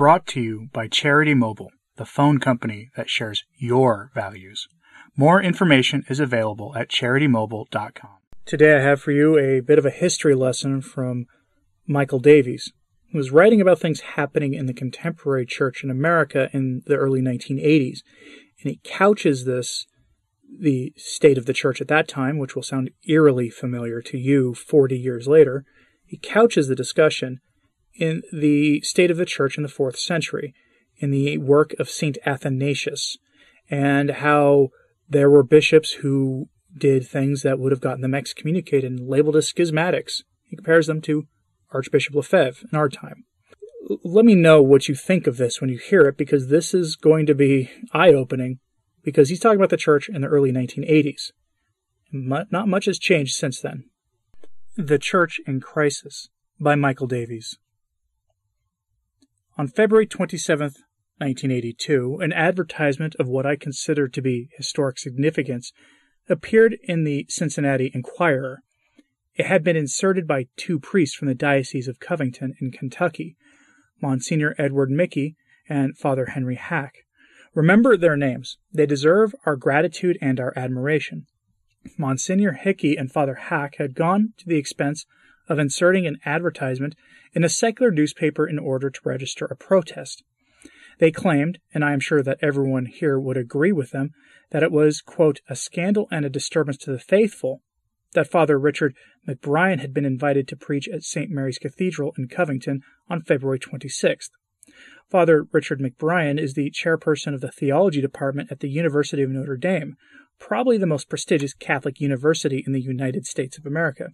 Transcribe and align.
Brought 0.00 0.26
to 0.28 0.40
you 0.40 0.70
by 0.72 0.88
Charity 0.88 1.34
Mobile, 1.34 1.72
the 1.96 2.06
phone 2.06 2.40
company 2.40 2.88
that 2.96 3.10
shares 3.10 3.44
your 3.58 4.10
values. 4.14 4.66
More 5.14 5.42
information 5.42 6.06
is 6.08 6.18
available 6.18 6.74
at 6.74 6.88
charitymobile.com. 6.88 8.16
Today 8.46 8.76
I 8.76 8.80
have 8.80 9.02
for 9.02 9.12
you 9.12 9.36
a 9.38 9.60
bit 9.60 9.78
of 9.78 9.84
a 9.84 9.90
history 9.90 10.34
lesson 10.34 10.80
from 10.80 11.26
Michael 11.86 12.18
Davies, 12.18 12.72
who 13.12 13.18
was 13.18 13.30
writing 13.30 13.60
about 13.60 13.78
things 13.78 14.00
happening 14.16 14.54
in 14.54 14.64
the 14.64 14.72
contemporary 14.72 15.44
church 15.44 15.84
in 15.84 15.90
America 15.90 16.48
in 16.54 16.80
the 16.86 16.96
early 16.96 17.20
1980s. 17.20 17.98
And 18.62 18.70
he 18.70 18.80
couches 18.82 19.44
this, 19.44 19.84
the 20.50 20.94
state 20.96 21.36
of 21.36 21.44
the 21.44 21.52
church 21.52 21.82
at 21.82 21.88
that 21.88 22.08
time, 22.08 22.38
which 22.38 22.56
will 22.56 22.62
sound 22.62 22.88
eerily 23.06 23.50
familiar 23.50 24.00
to 24.00 24.16
you 24.16 24.54
40 24.54 24.98
years 24.98 25.28
later, 25.28 25.66
he 26.06 26.16
couches 26.16 26.68
the 26.68 26.74
discussion 26.74 27.40
in 28.00 28.22
the 28.32 28.80
state 28.80 29.10
of 29.10 29.18
the 29.18 29.24
church 29.24 29.56
in 29.56 29.62
the 29.62 29.68
fourth 29.68 29.98
century, 29.98 30.54
in 30.96 31.10
the 31.10 31.38
work 31.38 31.74
of 31.78 31.88
St. 31.88 32.18
Athanasius, 32.26 33.18
and 33.70 34.10
how 34.10 34.70
there 35.08 35.30
were 35.30 35.42
bishops 35.42 35.92
who 35.92 36.48
did 36.76 37.06
things 37.06 37.42
that 37.42 37.58
would 37.58 37.72
have 37.72 37.80
gotten 37.80 38.00
them 38.00 38.14
excommunicated 38.14 38.90
and 38.90 39.08
labeled 39.08 39.36
as 39.36 39.52
schismatics. 39.52 40.22
He 40.44 40.56
compares 40.56 40.86
them 40.86 41.00
to 41.02 41.26
Archbishop 41.72 42.14
Lefebvre 42.14 42.66
in 42.72 42.78
our 42.78 42.88
time. 42.88 43.24
Let 44.04 44.24
me 44.24 44.34
know 44.34 44.62
what 44.62 44.88
you 44.88 44.94
think 44.94 45.26
of 45.26 45.36
this 45.36 45.60
when 45.60 45.68
you 45.68 45.78
hear 45.78 46.02
it, 46.02 46.16
because 46.16 46.48
this 46.48 46.74
is 46.74 46.96
going 46.96 47.26
to 47.26 47.34
be 47.34 47.70
eye 47.92 48.12
opening, 48.12 48.60
because 49.02 49.28
he's 49.28 49.40
talking 49.40 49.58
about 49.58 49.70
the 49.70 49.76
church 49.76 50.08
in 50.08 50.20
the 50.22 50.28
early 50.28 50.52
1980s. 50.52 51.32
Not 52.12 52.68
much 52.68 52.86
has 52.86 52.98
changed 52.98 53.34
since 53.34 53.60
then. 53.60 53.84
The 54.76 54.98
Church 54.98 55.40
in 55.46 55.60
Crisis 55.60 56.28
by 56.58 56.74
Michael 56.76 57.06
Davies. 57.06 57.58
On 59.58 59.68
February 59.68 60.06
27, 60.06 60.66
1982, 61.18 62.20
an 62.20 62.32
advertisement 62.32 63.14
of 63.16 63.28
what 63.28 63.44
I 63.44 63.56
consider 63.56 64.08
to 64.08 64.22
be 64.22 64.48
historic 64.56 64.98
significance 64.98 65.72
appeared 66.28 66.78
in 66.84 67.04
the 67.04 67.26
Cincinnati 67.28 67.90
Enquirer. 67.92 68.62
It 69.34 69.46
had 69.46 69.64
been 69.64 69.76
inserted 69.76 70.26
by 70.26 70.46
two 70.56 70.78
priests 70.78 71.16
from 71.16 71.28
the 71.28 71.34
Diocese 71.34 71.88
of 71.88 72.00
Covington 72.00 72.54
in 72.60 72.70
Kentucky, 72.70 73.36
Monsignor 74.00 74.54
Edward 74.56 74.90
Hickey 74.90 75.36
and 75.68 75.98
Father 75.98 76.26
Henry 76.26 76.56
Hack. 76.56 77.04
Remember 77.54 77.96
their 77.96 78.16
names. 78.16 78.58
They 78.72 78.86
deserve 78.86 79.34
our 79.44 79.56
gratitude 79.56 80.16
and 80.22 80.38
our 80.38 80.52
admiration. 80.56 81.26
Monsignor 81.98 82.52
Hickey 82.52 82.96
and 82.96 83.10
Father 83.10 83.34
Hack 83.34 83.76
had 83.78 83.94
gone 83.94 84.32
to 84.38 84.46
the 84.46 84.56
expense 84.56 85.06
of 85.50 85.58
inserting 85.58 86.06
an 86.06 86.18
advertisement 86.24 86.94
in 87.34 87.44
a 87.44 87.48
secular 87.48 87.90
newspaper 87.90 88.46
in 88.46 88.58
order 88.58 88.88
to 88.88 89.00
register 89.04 89.44
a 89.44 89.56
protest. 89.56 90.22
They 90.98 91.10
claimed, 91.10 91.58
and 91.74 91.84
I 91.84 91.92
am 91.92 92.00
sure 92.00 92.22
that 92.22 92.38
everyone 92.40 92.86
here 92.86 93.18
would 93.18 93.36
agree 93.36 93.72
with 93.72 93.90
them, 93.90 94.12
that 94.50 94.62
it 94.62 94.72
was, 94.72 95.02
quote, 95.02 95.40
a 95.48 95.56
scandal 95.56 96.08
and 96.10 96.24
a 96.24 96.30
disturbance 96.30 96.76
to 96.78 96.92
the 96.92 96.98
faithful 96.98 97.62
that 98.12 98.30
Father 98.30 98.58
Richard 98.58 98.94
McBrien 99.28 99.80
had 99.80 99.94
been 99.94 100.04
invited 100.04 100.48
to 100.48 100.56
preach 100.56 100.88
at 100.88 101.02
St. 101.02 101.30
Mary's 101.30 101.58
Cathedral 101.58 102.12
in 102.18 102.28
Covington 102.28 102.82
on 103.08 103.22
February 103.22 103.58
26th. 103.58 104.30
Father 105.10 105.46
Richard 105.52 105.80
McBrien 105.80 106.38
is 106.38 106.54
the 106.54 106.70
chairperson 106.70 107.34
of 107.34 107.40
the 107.40 107.50
theology 107.50 108.00
department 108.00 108.50
at 108.52 108.60
the 108.60 108.68
University 108.68 109.22
of 109.22 109.30
Notre 109.30 109.56
Dame, 109.56 109.96
probably 110.38 110.78
the 110.78 110.86
most 110.86 111.08
prestigious 111.08 111.54
Catholic 111.54 112.00
university 112.00 112.62
in 112.66 112.72
the 112.72 112.80
United 112.80 113.26
States 113.26 113.58
of 113.58 113.66
America. 113.66 114.10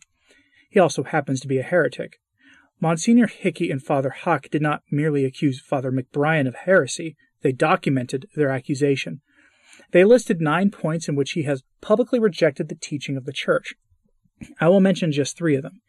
He 0.70 0.80
also 0.80 1.04
happens 1.04 1.40
to 1.40 1.48
be 1.48 1.58
a 1.58 1.62
heretic. 1.62 2.18
Monsignor 2.80 3.26
Hickey 3.26 3.70
and 3.70 3.82
Father 3.82 4.10
Hack 4.10 4.50
did 4.50 4.60
not 4.60 4.82
merely 4.90 5.24
accuse 5.24 5.60
Father 5.60 5.90
McBrien 5.90 6.46
of 6.46 6.54
heresy, 6.54 7.16
they 7.42 7.52
documented 7.52 8.28
their 8.34 8.50
accusation. 8.50 9.20
They 9.92 10.04
listed 10.04 10.40
nine 10.40 10.70
points 10.70 11.08
in 11.08 11.16
which 11.16 11.32
he 11.32 11.44
has 11.44 11.62
publicly 11.80 12.18
rejected 12.18 12.68
the 12.68 12.74
teaching 12.74 13.16
of 13.16 13.24
the 13.24 13.32
Church. 13.32 13.74
I 14.60 14.68
will 14.68 14.80
mention 14.80 15.12
just 15.12 15.36
three 15.36 15.56
of 15.56 15.62
them. 15.62 15.80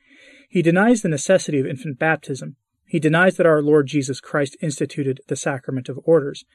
He 0.49 0.61
denies 0.61 1.01
the 1.01 1.09
necessity 1.09 1.59
of 1.59 1.65
infant 1.65 1.99
baptism. 1.99 2.55
He 2.85 2.99
denies 2.99 3.35
that 3.35 3.45
our 3.45 3.61
Lord 3.61 3.87
Jesus 3.87 4.21
Christ 4.21 4.55
instituted 4.61 5.19
the 5.27 5.35
sacrament 5.35 5.89
of 5.89 5.99
orders, 6.05 6.45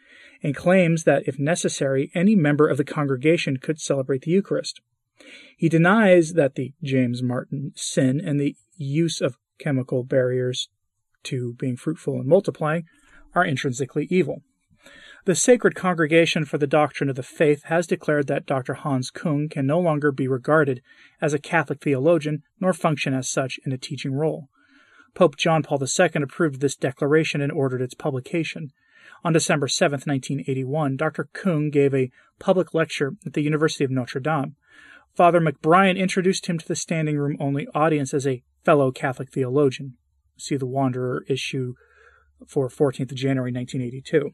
and 0.42 0.56
claims 0.56 1.04
that, 1.04 1.24
if 1.26 1.38
necessary, 1.38 2.10
any 2.14 2.34
member 2.34 2.68
of 2.68 2.78
the 2.78 2.84
congregation 2.84 3.58
could 3.58 3.78
celebrate 3.78 4.22
the 4.22 4.30
Eucharist. 4.30 4.80
He 5.56 5.68
denies 5.68 6.32
that 6.34 6.54
the 6.54 6.72
James 6.82 7.22
Martin 7.22 7.72
sin 7.76 8.20
and 8.20 8.40
the 8.40 8.56
use 8.76 9.20
of 9.20 9.36
chemical 9.58 10.02
barriers 10.02 10.68
to 11.24 11.54
being 11.54 11.76
fruitful 11.76 12.16
and 12.16 12.26
multiplying 12.26 12.84
are 13.34 13.44
intrinsically 13.44 14.06
evil. 14.10 14.42
The 15.24 15.36
Sacred 15.36 15.76
Congregation 15.76 16.44
for 16.44 16.58
the 16.58 16.66
Doctrine 16.66 17.08
of 17.08 17.14
the 17.14 17.22
Faith 17.22 17.62
has 17.64 17.86
declared 17.86 18.26
that 18.26 18.44
Dr. 18.44 18.74
Hans 18.74 19.08
Kung 19.08 19.48
can 19.48 19.66
no 19.66 19.78
longer 19.78 20.10
be 20.10 20.26
regarded 20.26 20.82
as 21.20 21.32
a 21.32 21.38
Catholic 21.38 21.80
theologian 21.80 22.42
nor 22.58 22.72
function 22.72 23.14
as 23.14 23.28
such 23.28 23.60
in 23.64 23.70
a 23.70 23.78
teaching 23.78 24.14
role. 24.14 24.48
Pope 25.14 25.36
John 25.36 25.62
Paul 25.62 25.80
II 25.80 26.22
approved 26.22 26.60
this 26.60 26.74
declaration 26.74 27.40
and 27.40 27.52
ordered 27.52 27.82
its 27.82 27.94
publication. 27.94 28.72
On 29.24 29.32
December 29.32 29.68
7, 29.68 30.00
1981, 30.04 30.96
Dr. 30.96 31.28
Kung 31.32 31.70
gave 31.70 31.94
a 31.94 32.10
public 32.40 32.74
lecture 32.74 33.14
at 33.24 33.34
the 33.34 33.42
University 33.42 33.84
of 33.84 33.92
Notre 33.92 34.18
Dame. 34.18 34.56
Father 35.14 35.40
McBrien 35.40 35.98
introduced 35.98 36.46
him 36.46 36.58
to 36.58 36.66
the 36.66 36.76
standing 36.76 37.18
room 37.18 37.36
only 37.38 37.66
audience 37.74 38.14
as 38.14 38.26
a 38.26 38.42
fellow 38.64 38.90
Catholic 38.90 39.30
theologian. 39.30 39.96
See 40.38 40.56
the 40.56 40.66
Wanderer 40.66 41.24
issue 41.28 41.74
for 42.46 42.68
14th 42.68 43.14
January 43.14 43.52
1982. 43.52 44.30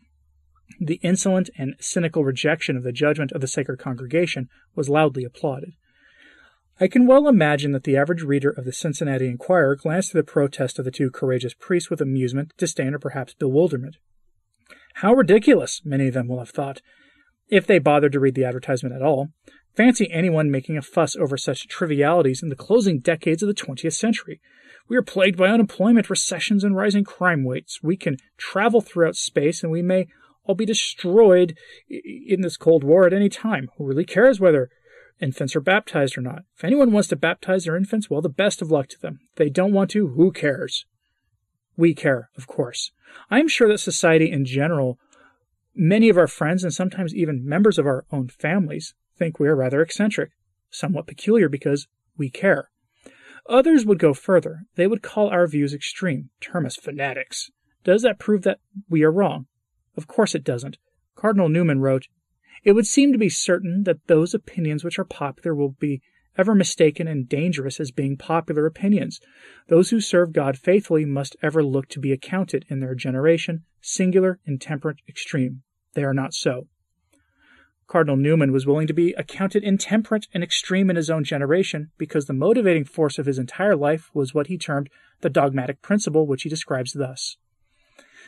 The 0.81 1.01
insolent 1.03 1.51
and 1.59 1.75
cynical 1.81 2.25
rejection 2.25 2.77
of 2.77 2.85
the 2.85 2.93
judgment 2.93 3.33
of 3.33 3.41
the 3.41 3.47
Sacred 3.47 3.79
Congregation 3.79 4.49
was 4.75 4.89
loudly 4.89 5.25
applauded. 5.25 5.73
I 6.81 6.87
can 6.87 7.07
well 7.07 7.27
imagine 7.27 7.73
that 7.73 7.83
the 7.83 7.97
average 7.97 8.23
reader 8.23 8.51
of 8.51 8.65
the 8.65 8.73
Cincinnati 8.73 9.27
Enquirer 9.27 9.75
glanced 9.75 10.15
at 10.15 10.25
the 10.25 10.31
protest 10.31 10.79
of 10.79 10.85
the 10.85 10.93
two 10.93 11.11
courageous 11.11 11.55
priests 11.55 11.91
with 11.91 12.01
amusement, 12.01 12.53
disdain, 12.57 12.95
or 12.95 13.01
perhaps 13.01 13.35
bewilderment. 13.35 13.97
How 14.95 15.13
ridiculous, 15.13 15.81
many 15.85 16.07
of 16.07 16.15
them 16.15 16.29
will 16.29 16.39
have 16.39 16.51
thought, 16.51 16.81
if 17.49 17.67
they 17.67 17.79
bothered 17.79 18.13
to 18.13 18.21
read 18.21 18.35
the 18.35 18.45
advertisement 18.45 18.95
at 18.95 19.03
all. 19.03 19.31
Fancy 19.79 20.11
anyone 20.11 20.51
making 20.51 20.77
a 20.77 20.83
fuss 20.83 21.15
over 21.15 21.37
such 21.37 21.69
trivialities 21.69 22.43
in 22.43 22.49
the 22.49 22.57
closing 22.57 22.99
decades 22.99 23.45
of 23.45 23.47
the 23.47 23.55
20th 23.55 23.93
century. 23.93 24.41
We 24.89 24.97
are 24.97 25.03
plagued 25.03 25.39
by 25.39 25.51
unemployment, 25.51 26.11
recessions, 26.11 26.65
and 26.65 26.75
rising 26.75 27.05
crime 27.05 27.47
rates. 27.47 27.79
We 27.81 27.97
can 27.97 28.17
travel 28.37 28.81
throughout 28.81 29.15
space, 29.15 29.63
and 29.63 29.71
we 29.71 29.83
may 29.83 30.09
all 30.43 30.57
be 30.57 30.67
destroyed 30.67 31.57
in 31.89 32.41
this 32.41 32.57
Cold 32.57 32.83
War 32.83 33.07
at 33.07 33.13
any 33.13 33.29
time. 33.29 33.69
Who 33.77 33.87
really 33.87 34.05
cares 34.05 34.41
whether 34.41 34.69
infants 35.21 35.55
are 35.55 35.61
baptized 35.61 36.19
or 36.19 36.23
not? 36.23 36.43
If 36.57 36.65
anyone 36.65 36.91
wants 36.91 37.07
to 37.11 37.17
baptize 37.17 37.63
their 37.63 37.77
infants, 37.77 38.11
well, 38.11 38.21
the 38.21 38.29
best 38.29 38.61
of 38.61 38.73
luck 38.73 38.89
to 38.89 39.01
them. 39.01 39.21
If 39.31 39.37
they 39.37 39.49
don't 39.49 39.73
want 39.73 39.93
to, 39.93 40.09
who 40.09 40.33
cares? 40.33 40.87
We 41.77 41.95
care, 41.95 42.31
of 42.37 42.49
course. 42.49 42.91
I 43.31 43.39
am 43.39 43.47
sure 43.47 43.69
that 43.69 43.79
society 43.79 44.29
in 44.29 44.45
general, 44.45 44.99
many 45.73 46.09
of 46.09 46.19
our 46.19 46.27
friends, 46.27 46.65
and 46.65 46.75
sometimes 46.75 47.15
even 47.15 47.49
members 47.49 47.79
of 47.79 47.87
our 47.87 48.07
own 48.11 48.27
families, 48.27 48.95
think 49.19 49.39
we 49.39 49.49
are 49.49 49.57
rather 49.57 49.83
eccentric, 49.83 50.31
somewhat 50.71 51.07
peculiar 51.07 51.49
because 51.49 51.87
we 52.17 52.31
care. 52.31 52.71
Others 53.49 53.87
would 53.87 53.99
go 53.99 54.13
further. 54.13 54.65
They 54.77 54.87
would 54.87 55.03
call 55.03 55.29
our 55.29 55.47
views 55.47 55.73
extreme, 55.73 56.31
term 56.41 56.67
us 56.67 56.77
fanatics. 56.77 57.51
Does 57.83 58.03
that 58.03 58.19
prove 58.19 58.43
that 58.43 58.61
we 58.89 59.03
are 59.03 59.13
wrong? 59.13 59.47
Of 59.97 60.07
course 60.07 60.35
it 60.35 60.45
doesn't. 60.45 60.77
Cardinal 61.15 61.49
Newman 61.49 61.81
wrote, 61.81 62.09
It 62.63 62.73
would 62.73 62.87
seem 62.87 63.13
to 63.13 63.19
be 63.19 63.29
certain 63.29 63.85
that 63.85 64.07
those 64.07 64.35
opinions 64.35 64.85
which 64.85 64.99
are 64.99 65.05
popular 65.05 65.55
will 65.55 65.71
be 65.71 66.03
ever 66.37 66.55
mistaken 66.55 67.09
and 67.09 67.29
dangerous 67.29 67.81
as 67.81 67.91
being 67.91 68.17
popular 68.17 68.67
opinions. 68.67 69.21
Those 69.69 69.91
who 69.91 70.01
serve 70.01 70.33
God 70.33 70.57
faithfully 70.57 71.05
must 71.05 71.37
ever 71.43 71.65
look 71.65 71.89
to 71.89 72.01
be 72.01 72.13
accounted 72.13 72.65
in 72.69 72.81
their 72.81 72.95
generation 72.95 73.65
singular, 73.81 74.39
intemperate, 74.45 74.99
extreme. 75.09 75.63
They 75.95 76.05
are 76.05 76.15
not 76.15 76.35
so. 76.35 76.69
Cardinal 77.89 78.17
Newman 78.17 78.53
was 78.53 78.67
willing 78.67 78.87
to 78.87 78.93
be 78.93 79.15
accounted 79.15 79.65
intemperate 79.65 80.29
and 80.35 80.45
extreme 80.45 80.91
in 80.91 80.97
his 80.97 81.09
own 81.09 81.25
generation 81.25 81.91
because 81.97 82.27
the 82.27 82.35
motivating 82.35 82.85
force 82.85 83.19
of 83.19 83.25
his 83.25 83.39
entire 83.39 83.75
life 83.75 84.11
was 84.13 84.35
what 84.35 84.49
he 84.49 84.59
termed 84.59 84.91
the 85.23 85.31
dogmatic 85.31 85.81
principle, 85.81 86.27
which 86.27 86.43
he 86.43 86.51
describes 86.51 86.93
thus. 86.93 87.39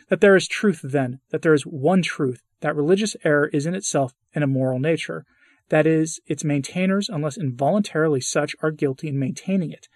That 0.08 0.22
there 0.22 0.34
is 0.34 0.48
truth 0.48 0.80
then, 0.82 1.20
that 1.30 1.42
there 1.42 1.52
is 1.52 1.66
one 1.66 2.00
truth, 2.00 2.42
that 2.62 2.74
religious 2.74 3.16
error 3.22 3.48
is 3.48 3.66
in 3.66 3.74
itself 3.74 4.14
an 4.34 4.42
immoral 4.42 4.78
nature, 4.78 5.26
that 5.68 5.86
is, 5.86 6.20
its 6.26 6.42
maintainers, 6.42 7.08
unless 7.08 7.36
involuntarily 7.36 8.20
such, 8.20 8.56
are 8.62 8.72
guilty 8.72 9.08
in 9.08 9.18
maintaining 9.18 9.70
it. 9.70 9.88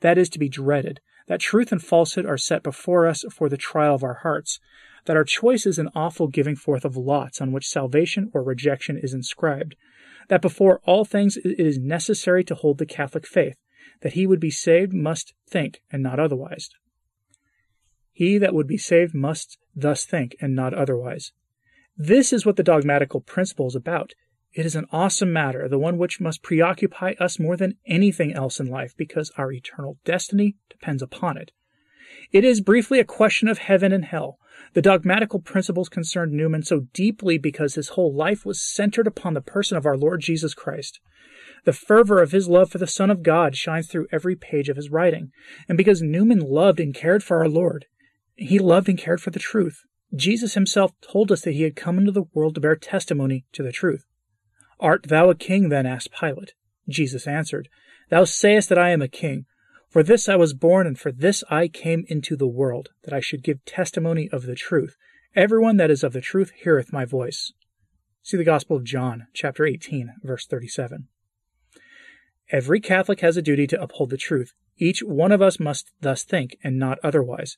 That 0.00 0.18
is 0.18 0.28
to 0.30 0.38
be 0.38 0.48
dreaded, 0.48 1.00
that 1.26 1.40
truth 1.40 1.72
and 1.72 1.82
falsehood 1.82 2.26
are 2.26 2.38
set 2.38 2.62
before 2.62 3.06
us 3.06 3.24
for 3.32 3.48
the 3.48 3.56
trial 3.56 3.94
of 3.94 4.04
our 4.04 4.20
hearts, 4.22 4.60
that 5.08 5.16
our 5.16 5.24
choice 5.24 5.64
is 5.64 5.78
an 5.78 5.88
awful 5.94 6.28
giving 6.28 6.54
forth 6.54 6.84
of 6.84 6.94
lots 6.94 7.40
on 7.40 7.50
which 7.50 7.66
salvation 7.66 8.30
or 8.34 8.42
rejection 8.42 8.98
is 8.98 9.14
inscribed, 9.14 9.74
that 10.28 10.42
before 10.42 10.82
all 10.84 11.02
things 11.02 11.38
it 11.38 11.58
is 11.58 11.78
necessary 11.78 12.44
to 12.44 12.54
hold 12.54 12.76
the 12.76 12.84
Catholic 12.84 13.26
faith, 13.26 13.56
that 14.02 14.12
he 14.12 14.26
would 14.26 14.38
be 14.38 14.50
saved 14.50 14.92
must 14.92 15.32
think 15.48 15.80
and 15.90 16.02
not 16.02 16.20
otherwise. 16.20 16.68
He 18.12 18.36
that 18.36 18.52
would 18.52 18.66
be 18.66 18.76
saved 18.76 19.14
must 19.14 19.56
thus 19.74 20.04
think, 20.04 20.36
and 20.40 20.54
not 20.54 20.74
otherwise. 20.74 21.32
This 21.96 22.30
is 22.30 22.44
what 22.44 22.56
the 22.56 22.62
dogmatical 22.62 23.22
principle 23.22 23.68
is 23.68 23.74
about. 23.74 24.12
It 24.52 24.66
is 24.66 24.76
an 24.76 24.86
awesome 24.92 25.32
matter, 25.32 25.68
the 25.68 25.78
one 25.78 25.96
which 25.96 26.20
must 26.20 26.42
preoccupy 26.42 27.14
us 27.18 27.38
more 27.38 27.56
than 27.56 27.78
anything 27.86 28.34
else 28.34 28.60
in 28.60 28.66
life, 28.66 28.94
because 28.96 29.32
our 29.38 29.52
eternal 29.52 29.98
destiny 30.04 30.56
depends 30.68 31.02
upon 31.02 31.38
it. 31.38 31.52
It 32.30 32.44
is 32.44 32.60
briefly 32.60 33.00
a 33.00 33.04
question 33.04 33.48
of 33.48 33.58
heaven 33.58 33.92
and 33.92 34.04
hell. 34.04 34.38
The 34.74 34.82
dogmatical 34.82 35.40
principles 35.40 35.88
concerned 35.88 36.32
Newman 36.32 36.62
so 36.62 36.86
deeply 36.92 37.38
because 37.38 37.74
his 37.74 37.90
whole 37.90 38.14
life 38.14 38.44
was 38.44 38.60
centered 38.60 39.06
upon 39.06 39.34
the 39.34 39.40
person 39.40 39.76
of 39.76 39.86
our 39.86 39.96
Lord 39.96 40.20
Jesus 40.20 40.54
Christ. 40.54 41.00
The 41.64 41.72
fervor 41.72 42.22
of 42.22 42.32
his 42.32 42.48
love 42.48 42.70
for 42.70 42.78
the 42.78 42.86
Son 42.86 43.10
of 43.10 43.22
God 43.22 43.56
shines 43.56 43.88
through 43.88 44.08
every 44.12 44.36
page 44.36 44.68
of 44.68 44.76
his 44.76 44.90
writing. 44.90 45.32
And 45.68 45.76
because 45.76 46.02
Newman 46.02 46.40
loved 46.40 46.80
and 46.80 46.94
cared 46.94 47.22
for 47.22 47.38
our 47.38 47.48
Lord, 47.48 47.86
he 48.36 48.58
loved 48.58 48.88
and 48.88 48.98
cared 48.98 49.20
for 49.20 49.30
the 49.30 49.38
truth. 49.38 49.82
Jesus 50.14 50.54
himself 50.54 50.92
told 51.00 51.30
us 51.32 51.42
that 51.42 51.52
he 51.52 51.62
had 51.62 51.76
come 51.76 51.98
into 51.98 52.12
the 52.12 52.24
world 52.32 52.54
to 52.54 52.60
bear 52.60 52.76
testimony 52.76 53.44
to 53.52 53.62
the 53.62 53.72
truth. 53.72 54.06
Art 54.80 55.04
thou 55.08 55.28
a 55.28 55.34
king? 55.34 55.68
then 55.68 55.86
asked 55.86 56.12
Pilate. 56.18 56.54
Jesus 56.88 57.26
answered, 57.26 57.68
Thou 58.10 58.24
sayest 58.24 58.68
that 58.68 58.78
I 58.78 58.90
am 58.90 59.02
a 59.02 59.08
king. 59.08 59.44
For 59.88 60.02
this 60.02 60.28
I 60.28 60.36
was 60.36 60.52
born, 60.52 60.86
and 60.86 60.98
for 60.98 61.10
this 61.10 61.42
I 61.48 61.68
came 61.68 62.04
into 62.08 62.36
the 62.36 62.46
world, 62.46 62.90
that 63.04 63.14
I 63.14 63.20
should 63.20 63.42
give 63.42 63.64
testimony 63.64 64.28
of 64.30 64.42
the 64.42 64.54
truth. 64.54 64.96
Everyone 65.34 65.78
that 65.78 65.90
is 65.90 66.04
of 66.04 66.12
the 66.12 66.20
truth 66.20 66.52
heareth 66.62 66.92
my 66.92 67.06
voice. 67.06 67.52
See 68.22 68.36
the 68.36 68.44
Gospel 68.44 68.76
of 68.76 68.84
John, 68.84 69.28
chapter 69.32 69.64
18, 69.64 70.16
verse 70.22 70.46
37. 70.46 71.08
Every 72.50 72.80
Catholic 72.80 73.20
has 73.20 73.36
a 73.36 73.42
duty 73.42 73.66
to 73.66 73.80
uphold 73.80 74.10
the 74.10 74.18
truth. 74.18 74.52
Each 74.76 75.00
one 75.00 75.32
of 75.32 75.40
us 75.40 75.58
must 75.58 75.90
thus 76.00 76.22
think, 76.22 76.56
and 76.62 76.78
not 76.78 76.98
otherwise 77.02 77.56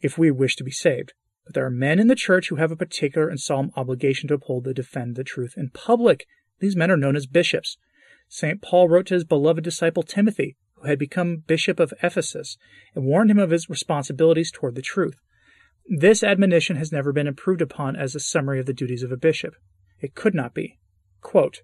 if 0.00 0.16
we 0.16 0.30
wish 0.30 0.54
to 0.56 0.64
be 0.64 0.70
saved. 0.70 1.12
But 1.44 1.54
there 1.54 1.66
are 1.66 1.70
men 1.70 1.98
in 1.98 2.06
the 2.06 2.14
church 2.14 2.48
who 2.48 2.56
have 2.56 2.70
a 2.70 2.76
particular 2.76 3.28
and 3.28 3.40
solemn 3.40 3.70
obligation 3.76 4.28
to 4.28 4.34
uphold 4.34 4.66
and 4.66 4.74
defend 4.74 5.16
the 5.16 5.24
truth 5.24 5.54
in 5.56 5.70
public. 5.70 6.26
These 6.60 6.76
men 6.76 6.90
are 6.90 6.96
known 6.96 7.16
as 7.16 7.26
bishops. 7.26 7.78
St. 8.28 8.62
Paul 8.62 8.88
wrote 8.88 9.06
to 9.06 9.14
his 9.14 9.24
beloved 9.24 9.62
disciple 9.62 10.02
Timothy, 10.02 10.56
who 10.84 10.90
had 10.90 10.98
become 10.98 11.42
bishop 11.46 11.80
of 11.80 11.92
Ephesus, 12.02 12.56
and 12.94 13.04
warned 13.04 13.30
him 13.30 13.38
of 13.38 13.50
his 13.50 13.68
responsibilities 13.68 14.50
toward 14.52 14.74
the 14.74 14.82
truth. 14.82 15.16
This 15.86 16.22
admonition 16.22 16.76
has 16.76 16.92
never 16.92 17.12
been 17.12 17.26
improved 17.26 17.60
upon 17.60 17.96
as 17.96 18.14
a 18.14 18.20
summary 18.20 18.60
of 18.60 18.66
the 18.66 18.72
duties 18.72 19.02
of 19.02 19.12
a 19.12 19.16
bishop. 19.16 19.54
It 20.00 20.14
could 20.14 20.34
not 20.34 20.54
be. 20.54 20.78
Quote, 21.20 21.62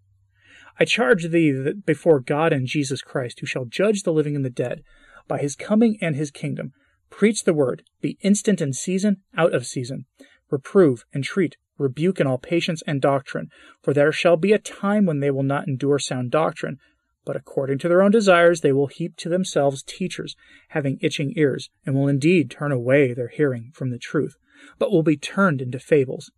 I 0.79 0.85
charge 0.85 1.29
thee 1.29 1.51
that 1.51 1.85
before 1.85 2.21
God 2.21 2.53
and 2.53 2.67
Jesus 2.67 3.03
Christ, 3.03 3.41
who 3.41 3.47
shall 3.47 3.65
judge 3.65 4.03
the 4.03 4.13
living 4.13 4.37
and 4.37 4.45
the 4.45 4.51
dead, 4.51 4.83
by 5.29 5.39
his 5.39 5.57
coming 5.57 5.99
and 6.01 6.17
his 6.17 6.31
kingdom, 6.31 6.73
Preach 7.11 7.45
the 7.45 7.55
word, 7.55 7.83
be 8.01 8.19
instant 8.23 8.61
in 8.61 8.73
season, 8.73 9.19
out 9.37 9.53
of 9.53 9.67
season. 9.67 10.07
Reprove, 10.51 11.05
entreat, 11.15 11.57
rebuke 11.77 12.21
in 12.21 12.27
all 12.27 12.39
patience 12.39 12.83
and 12.87 13.01
doctrine, 13.01 13.49
for 13.83 13.93
there 13.93 14.13
shall 14.13 14.37
be 14.37 14.53
a 14.53 14.59
time 14.59 15.07
when 15.07 15.21
they 15.21 15.31
will 15.31 15.43
not 15.43 15.67
endure 15.67 15.99
sound 15.99 16.31
doctrine, 16.31 16.79
but 17.25 17.37
according 17.37 17.79
to 17.79 17.89
their 17.89 18.03
own 18.03 18.11
desires 18.11 18.61
they 18.61 18.73
will 18.73 18.87
heap 18.87 19.17
to 19.17 19.29
themselves 19.29 19.83
teachers, 19.83 20.37
having 20.69 20.99
itching 21.01 21.33
ears, 21.37 21.71
and 21.85 21.95
will 21.95 22.09
indeed 22.09 22.51
turn 22.51 22.73
away 22.73 23.13
their 23.13 23.29
hearing 23.29 23.71
from 23.75 23.91
the 23.91 23.99
truth, 23.99 24.37
but 24.79 24.91
will 24.91 25.03
be 25.03 25.17
turned 25.17 25.61
into 25.61 25.79
fables. 25.79 26.31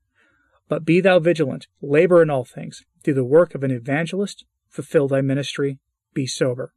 But 0.68 0.84
be 0.84 1.00
thou 1.00 1.18
vigilant, 1.18 1.66
labor 1.80 2.22
in 2.22 2.30
all 2.30 2.44
things, 2.44 2.82
do 3.02 3.12
the 3.12 3.24
work 3.24 3.54
of 3.54 3.62
an 3.62 3.70
evangelist, 3.70 4.44
fulfill 4.68 5.08
thy 5.08 5.20
ministry, 5.20 5.78
be 6.14 6.26
sober. 6.26 6.72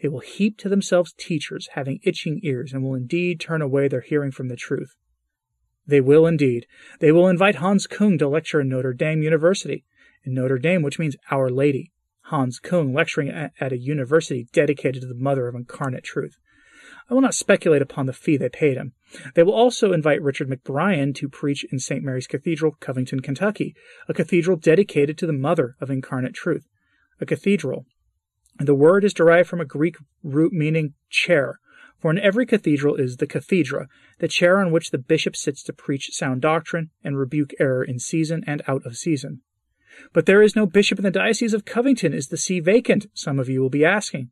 They 0.00 0.08
will 0.08 0.20
heap 0.20 0.58
to 0.58 0.68
themselves 0.68 1.12
teachers 1.16 1.68
having 1.72 2.00
itching 2.02 2.40
ears, 2.42 2.72
and 2.72 2.82
will 2.82 2.94
indeed 2.94 3.40
turn 3.40 3.62
away 3.62 3.88
their 3.88 4.00
hearing 4.00 4.30
from 4.30 4.48
the 4.48 4.56
truth. 4.56 4.94
They 5.86 6.00
will 6.00 6.26
indeed. 6.26 6.66
They 7.00 7.10
will 7.10 7.28
invite 7.28 7.56
Hans 7.56 7.86
Kung 7.86 8.18
to 8.18 8.28
lecture 8.28 8.60
in 8.60 8.68
Notre 8.68 8.92
Dame 8.92 9.22
University, 9.22 9.84
in 10.24 10.34
Notre 10.34 10.58
Dame, 10.58 10.82
which 10.82 10.98
means 10.98 11.16
Our 11.30 11.50
Lady. 11.50 11.92
Hans 12.28 12.58
Kung 12.58 12.92
lecturing 12.92 13.30
at 13.30 13.72
a 13.72 13.78
university 13.78 14.48
dedicated 14.52 15.02
to 15.02 15.08
the 15.08 15.14
Mother 15.14 15.48
of 15.48 15.54
Incarnate 15.54 16.04
Truth. 16.04 16.38
I 17.10 17.14
will 17.14 17.22
not 17.22 17.34
speculate 17.34 17.80
upon 17.80 18.04
the 18.04 18.12
fee 18.12 18.36
they 18.36 18.50
paid 18.50 18.76
him. 18.76 18.92
They 19.34 19.42
will 19.42 19.54
also 19.54 19.92
invite 19.92 20.20
Richard 20.20 20.48
McBrien 20.48 21.14
to 21.14 21.28
preach 21.28 21.64
in 21.72 21.78
St. 21.78 22.04
Mary's 22.04 22.26
Cathedral, 22.26 22.76
Covington, 22.80 23.20
Kentucky, 23.20 23.74
a 24.08 24.14
cathedral 24.14 24.58
dedicated 24.58 25.16
to 25.18 25.26
the 25.26 25.32
Mother 25.32 25.74
of 25.80 25.90
Incarnate 25.90 26.34
Truth. 26.34 26.66
A 27.20 27.26
cathedral 27.26 27.86
the 28.58 28.74
word 28.74 29.04
is 29.04 29.14
derived 29.14 29.48
from 29.48 29.60
a 29.60 29.64
Greek 29.64 29.96
root 30.24 30.52
meaning 30.52 30.94
chair, 31.08 31.60
for 32.00 32.10
in 32.10 32.18
every 32.18 32.44
cathedral 32.44 32.96
is 32.96 33.16
the 33.16 33.26
cathedra, 33.26 33.88
the 34.18 34.26
chair 34.26 34.58
on 34.58 34.72
which 34.72 34.90
the 34.90 34.98
bishop 34.98 35.36
sits 35.36 35.62
to 35.62 35.72
preach 35.72 36.10
sound 36.12 36.42
doctrine 36.42 36.90
and 37.04 37.16
rebuke 37.16 37.52
error 37.60 37.84
in 37.84 38.00
season 38.00 38.42
and 38.46 38.62
out 38.66 38.84
of 38.84 38.96
season. 38.96 39.42
But 40.12 40.26
there 40.26 40.42
is 40.42 40.56
no 40.56 40.66
bishop 40.66 40.98
in 40.98 41.04
the 41.04 41.10
Diocese 41.10 41.54
of 41.54 41.64
Covington. 41.64 42.14
Is 42.14 42.28
the 42.28 42.36
see 42.36 42.60
vacant? 42.60 43.06
Some 43.14 43.38
of 43.38 43.48
you 43.48 43.60
will 43.60 43.70
be 43.70 43.84
asking. 43.84 44.30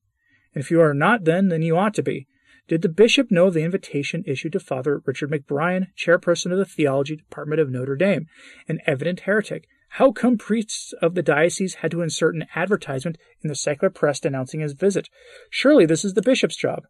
And 0.54 0.62
if 0.62 0.70
you 0.70 0.80
are 0.80 0.94
not, 0.94 1.24
then, 1.24 1.48
then 1.48 1.62
you 1.62 1.76
ought 1.76 1.94
to 1.94 2.02
be. 2.02 2.26
Did 2.68 2.82
the 2.82 2.88
bishop 2.88 3.30
know 3.30 3.46
of 3.46 3.54
the 3.54 3.62
invitation 3.62 4.24
issued 4.26 4.52
to 4.52 4.60
Father 4.60 5.02
Richard 5.04 5.30
McBrien, 5.30 5.88
chairperson 5.96 6.50
of 6.50 6.58
the 6.58 6.64
Theology 6.64 7.16
Department 7.16 7.60
of 7.60 7.70
Notre 7.70 7.94
Dame, 7.94 8.26
an 8.68 8.80
evident 8.86 9.20
heretic, 9.20 9.68
how 9.90 10.10
come 10.10 10.36
priests 10.36 10.92
of 11.00 11.14
the 11.14 11.22
diocese 11.22 11.76
had 11.76 11.90
to 11.92 12.02
insert 12.02 12.34
an 12.34 12.46
advertisement 12.54 13.18
in 13.42 13.48
the 13.48 13.54
secular 13.54 13.88
press 13.88 14.20
denouncing 14.20 14.60
his 14.60 14.72
visit? 14.72 15.08
Surely 15.48 15.86
this 15.86 16.04
is 16.04 16.14
the 16.14 16.22
bishop's 16.22 16.56
job. 16.56 16.82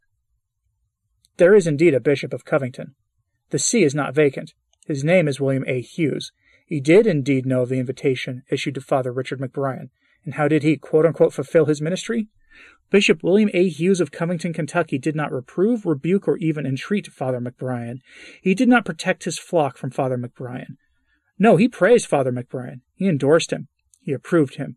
There 1.36 1.54
is 1.54 1.66
indeed 1.66 1.94
a 1.94 2.00
bishop 2.00 2.32
of 2.32 2.44
Covington. 2.44 2.94
The 3.50 3.58
see 3.58 3.84
is 3.84 3.94
not 3.94 4.14
vacant. 4.14 4.54
His 4.86 5.04
name 5.04 5.28
is 5.28 5.40
William 5.40 5.64
A. 5.66 5.80
Hughes. 5.82 6.32
He 6.66 6.80
did 6.80 7.06
indeed 7.06 7.46
know 7.46 7.62
of 7.62 7.68
the 7.68 7.78
invitation 7.78 8.42
issued 8.50 8.74
to 8.74 8.80
Father 8.80 9.12
Richard 9.12 9.40
McBrien. 9.40 9.88
And 10.24 10.34
how 10.34 10.48
did 10.48 10.64
he, 10.64 10.76
quote 10.76 11.06
unquote, 11.06 11.32
fulfill 11.32 11.66
his 11.66 11.80
ministry? 11.80 12.28
Bishop 12.90 13.22
William 13.22 13.50
A. 13.54 13.68
Hughes 13.68 14.00
of 14.00 14.10
Covington, 14.10 14.52
Kentucky 14.52 14.98
did 14.98 15.14
not 15.14 15.32
reprove, 15.32 15.86
rebuke, 15.86 16.26
or 16.26 16.36
even 16.38 16.66
entreat 16.66 17.06
Father 17.06 17.40
McBrien. 17.40 18.00
He 18.42 18.54
did 18.54 18.68
not 18.68 18.84
protect 18.84 19.24
his 19.24 19.38
flock 19.38 19.76
from 19.76 19.90
Father 19.90 20.18
McBrien. 20.18 20.76
No, 21.38 21.56
he 21.56 21.68
praised 21.68 22.06
Father 22.06 22.32
McBrien. 22.32 22.80
He 22.94 23.08
endorsed 23.08 23.52
him. 23.52 23.68
He 24.00 24.12
approved 24.12 24.56
him. 24.56 24.76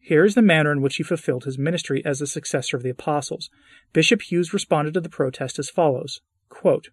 Here 0.00 0.24
is 0.24 0.34
the 0.34 0.42
manner 0.42 0.72
in 0.72 0.80
which 0.80 0.96
he 0.96 1.02
fulfilled 1.02 1.44
his 1.44 1.58
ministry 1.58 2.02
as 2.04 2.20
the 2.20 2.26
successor 2.26 2.76
of 2.76 2.82
the 2.82 2.90
apostles. 2.90 3.50
Bishop 3.92 4.22
Hughes 4.22 4.52
responded 4.52 4.94
to 4.94 5.00
the 5.00 5.08
protest 5.08 5.58
as 5.58 5.68
follows 5.68 6.20
quote, 6.48 6.88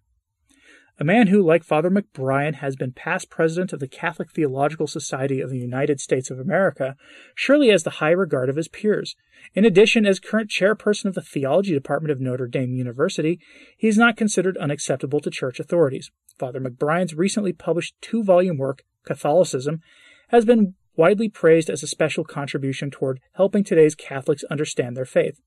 a 0.98 1.04
man 1.04 1.26
who, 1.26 1.42
like 1.42 1.62
Father 1.62 1.90
McBrien, 1.90 2.54
has 2.56 2.74
been 2.74 2.92
past 2.92 3.28
president 3.28 3.72
of 3.72 3.80
the 3.80 3.88
Catholic 3.88 4.30
Theological 4.30 4.86
Society 4.86 5.40
of 5.40 5.50
the 5.50 5.58
United 5.58 6.00
States 6.00 6.30
of 6.30 6.38
America, 6.38 6.96
surely 7.34 7.68
has 7.68 7.82
the 7.82 7.90
high 7.90 8.10
regard 8.10 8.48
of 8.48 8.56
his 8.56 8.68
peers. 8.68 9.14
In 9.54 9.66
addition, 9.66 10.06
as 10.06 10.18
current 10.18 10.50
chairperson 10.50 11.04
of 11.04 11.14
the 11.14 11.20
Theology 11.20 11.74
Department 11.74 12.12
of 12.12 12.20
Notre 12.20 12.46
Dame 12.46 12.72
University, 12.72 13.38
he 13.76 13.88
is 13.88 13.98
not 13.98 14.16
considered 14.16 14.56
unacceptable 14.56 15.20
to 15.20 15.30
church 15.30 15.60
authorities. 15.60 16.10
Father 16.38 16.60
McBrien's 16.60 17.14
recently 17.14 17.52
published 17.52 17.94
two 18.00 18.24
volume 18.24 18.56
work, 18.56 18.82
Catholicism, 19.04 19.80
has 20.28 20.46
been 20.46 20.74
widely 20.96 21.28
praised 21.28 21.68
as 21.68 21.82
a 21.82 21.86
special 21.86 22.24
contribution 22.24 22.90
toward 22.90 23.20
helping 23.34 23.62
today's 23.62 23.94
Catholics 23.94 24.44
understand 24.50 24.96
their 24.96 25.04
faith. 25.04 25.40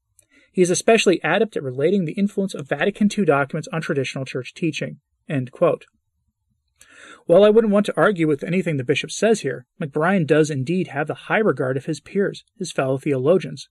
He 0.51 0.61
is 0.61 0.69
especially 0.69 1.19
adept 1.23 1.57
at 1.57 1.63
relating 1.63 2.05
the 2.05 2.13
influence 2.13 2.53
of 2.53 2.69
Vatican 2.69 3.09
II 3.15 3.25
documents 3.25 3.67
on 3.73 3.81
traditional 3.81 4.25
church 4.25 4.53
teaching. 4.53 4.99
Well, 7.27 7.43
I 7.43 7.49
wouldn't 7.49 7.71
want 7.71 7.85
to 7.85 7.97
argue 7.97 8.27
with 8.27 8.43
anything 8.43 8.77
the 8.77 8.83
bishop 8.83 9.11
says 9.11 9.41
here. 9.41 9.67
McBrien 9.79 10.25
does 10.25 10.49
indeed 10.49 10.87
have 10.87 11.07
the 11.07 11.13
high 11.13 11.37
regard 11.37 11.77
of 11.77 11.85
his 11.85 11.99
peers, 11.99 12.43
his 12.57 12.71
fellow 12.71 12.97
theologians. 12.97 13.69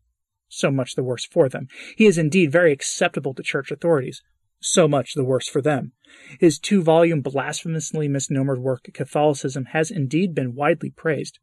So 0.48 0.70
much 0.70 0.94
the 0.94 1.02
worse 1.02 1.26
for 1.26 1.48
them. 1.48 1.68
He 1.96 2.06
is 2.06 2.18
indeed 2.18 2.52
very 2.52 2.72
acceptable 2.72 3.34
to 3.34 3.42
church 3.42 3.70
authorities. 3.70 4.22
So 4.60 4.88
much 4.88 5.14
the 5.14 5.24
worse 5.24 5.48
for 5.48 5.60
them. 5.60 5.92
His 6.40 6.58
two 6.58 6.82
volume 6.82 7.20
blasphemously 7.20 8.08
misnomered 8.08 8.58
work, 8.58 8.88
Catholicism, 8.94 9.66
has 9.66 9.90
indeed 9.90 10.34
been 10.34 10.54
widely 10.54 10.90
praised. 10.90 11.38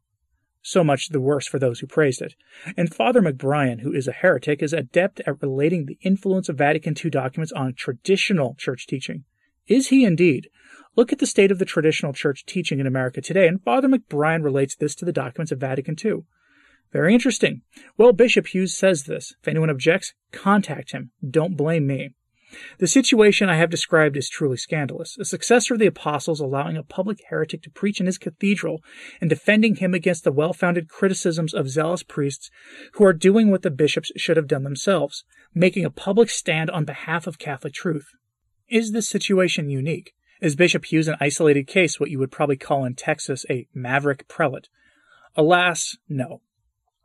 So 0.62 0.82
much 0.82 1.10
the 1.10 1.20
worse 1.20 1.46
for 1.46 1.58
those 1.58 1.80
who 1.80 1.86
praised 1.86 2.20
it. 2.20 2.34
And 2.76 2.92
Father 2.92 3.22
McBrien, 3.22 3.80
who 3.80 3.92
is 3.92 4.08
a 4.08 4.12
heretic, 4.12 4.62
is 4.62 4.72
adept 4.72 5.20
at 5.20 5.40
relating 5.40 5.86
the 5.86 5.98
influence 6.02 6.48
of 6.48 6.58
Vatican 6.58 6.94
II 7.02 7.10
documents 7.10 7.52
on 7.52 7.74
traditional 7.74 8.54
church 8.58 8.86
teaching. 8.86 9.24
Is 9.66 9.88
he 9.88 10.04
indeed? 10.04 10.48
Look 10.96 11.12
at 11.12 11.18
the 11.18 11.26
state 11.26 11.50
of 11.50 11.58
the 11.58 11.64
traditional 11.64 12.12
church 12.12 12.46
teaching 12.46 12.80
in 12.80 12.86
America 12.86 13.20
today, 13.20 13.46
and 13.46 13.62
Father 13.62 13.88
McBrien 13.88 14.42
relates 14.42 14.74
this 14.74 14.94
to 14.96 15.04
the 15.04 15.12
documents 15.12 15.52
of 15.52 15.60
Vatican 15.60 15.96
II. 16.02 16.24
Very 16.92 17.12
interesting. 17.12 17.62
Well, 17.98 18.12
Bishop 18.12 18.48
Hughes 18.48 18.76
says 18.76 19.04
this. 19.04 19.34
If 19.42 19.48
anyone 19.48 19.70
objects, 19.70 20.14
contact 20.32 20.92
him. 20.92 21.10
Don't 21.28 21.56
blame 21.56 21.86
me. 21.86 22.14
The 22.78 22.86
situation 22.86 23.48
I 23.48 23.56
have 23.56 23.70
described 23.70 24.16
is 24.16 24.28
truly 24.28 24.56
scandalous. 24.56 25.18
A 25.18 25.24
successor 25.24 25.74
of 25.74 25.80
the 25.80 25.88
apostles 25.88 26.38
allowing 26.38 26.76
a 26.76 26.84
public 26.84 27.18
heretic 27.28 27.60
to 27.62 27.70
preach 27.70 27.98
in 27.98 28.06
his 28.06 28.18
cathedral 28.18 28.82
and 29.20 29.28
defending 29.28 29.76
him 29.76 29.94
against 29.94 30.22
the 30.22 30.32
well 30.32 30.52
founded 30.52 30.88
criticisms 30.88 31.52
of 31.52 31.68
zealous 31.68 32.04
priests 32.04 32.50
who 32.92 33.04
are 33.04 33.12
doing 33.12 33.50
what 33.50 33.62
the 33.62 33.70
bishops 33.70 34.12
should 34.16 34.36
have 34.36 34.46
done 34.46 34.62
themselves, 34.62 35.24
making 35.54 35.84
a 35.84 35.90
public 35.90 36.30
stand 36.30 36.70
on 36.70 36.84
behalf 36.84 37.26
of 37.26 37.40
Catholic 37.40 37.74
truth. 37.74 38.06
Is 38.68 38.90
this 38.90 39.08
situation 39.08 39.70
unique? 39.70 40.12
Is 40.40 40.56
Bishop 40.56 40.86
Hughes 40.86 41.06
an 41.06 41.14
isolated 41.20 41.68
case, 41.68 42.00
what 42.00 42.10
you 42.10 42.18
would 42.18 42.32
probably 42.32 42.56
call 42.56 42.84
in 42.84 42.96
Texas 42.96 43.46
a 43.48 43.68
maverick 43.72 44.26
prelate? 44.26 44.68
Alas, 45.36 45.96
no. 46.08 46.40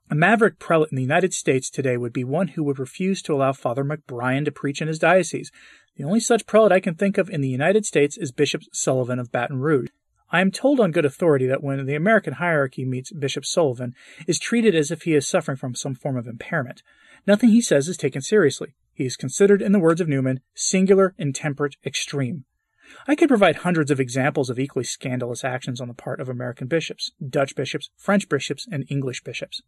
A 0.10 0.16
maverick 0.16 0.58
prelate 0.58 0.90
in 0.92 0.96
the 0.96 1.04
United 1.04 1.36
States 1.36 1.70
today 1.70 1.98
would 1.98 2.14
be 2.14 2.24
one 2.24 2.50
who 2.50 2.64
would 2.64 2.80
refuse 2.80 3.22
to 3.22 3.34
allow 3.34 3.54
Father 3.54 3.84
McBrien 3.84 4.44
to 4.46 4.52
preach 4.52 4.82
in 4.82 4.88
his 4.88 4.98
diocese. 4.98 5.52
The 5.98 6.04
only 6.04 6.20
such 6.20 6.48
prelate 6.48 6.72
I 6.72 6.80
can 6.80 6.96
think 6.96 7.20
of 7.20 7.30
in 7.30 7.42
the 7.42 7.50
United 7.50 7.86
States 7.86 8.18
is 8.18 8.32
Bishop 8.32 8.64
Sullivan 8.74 9.20
of 9.20 9.32
Baton 9.32 9.60
Rouge. 9.60 9.90
I 10.32 10.42
am 10.42 10.50
told 10.50 10.80
on 10.80 10.92
good 10.92 11.06
authority 11.06 11.46
that 11.46 11.62
when 11.62 11.86
the 11.86 11.96
American 11.96 12.34
hierarchy 12.34 12.86
meets 12.86 13.12
Bishop 13.12 13.46
Sullivan, 13.46 13.94
is 14.26 14.40
treated 14.40 14.74
as 14.74 14.90
if 14.90 15.04
he 15.04 15.14
is 15.14 15.28
suffering 15.28 15.58
from 15.58 15.76
some 15.76 15.94
form 15.94 16.18
of 16.18 16.26
impairment. 16.26 16.82
Nothing 17.28 17.50
he 17.50 17.62
says 17.62 17.88
is 17.88 17.98
taken 17.98 18.22
seriously. 18.22 18.74
He 18.94 19.06
is 19.06 19.16
considered, 19.16 19.62
in 19.62 19.72
the 19.72 19.80
words 19.80 20.02
of 20.02 20.08
Newman, 20.08 20.42
singular, 20.54 21.14
intemperate, 21.18 21.76
extreme. 21.86 22.46
I 23.08 23.16
could 23.16 23.30
provide 23.30 23.58
hundreds 23.58 23.90
of 23.90 24.00
examples 24.00 24.50
of 24.50 24.60
equally 24.60 24.84
scandalous 24.84 25.44
actions 25.44 25.80
on 25.80 25.88
the 25.88 25.94
part 25.94 26.20
of 26.20 26.28
American 26.28 26.68
bishops, 26.68 27.12
Dutch 27.26 27.56
bishops, 27.56 27.90
French 27.96 28.28
bishops, 28.28 28.68
and 28.70 28.86
English 28.90 29.24
bishops. 29.24 29.62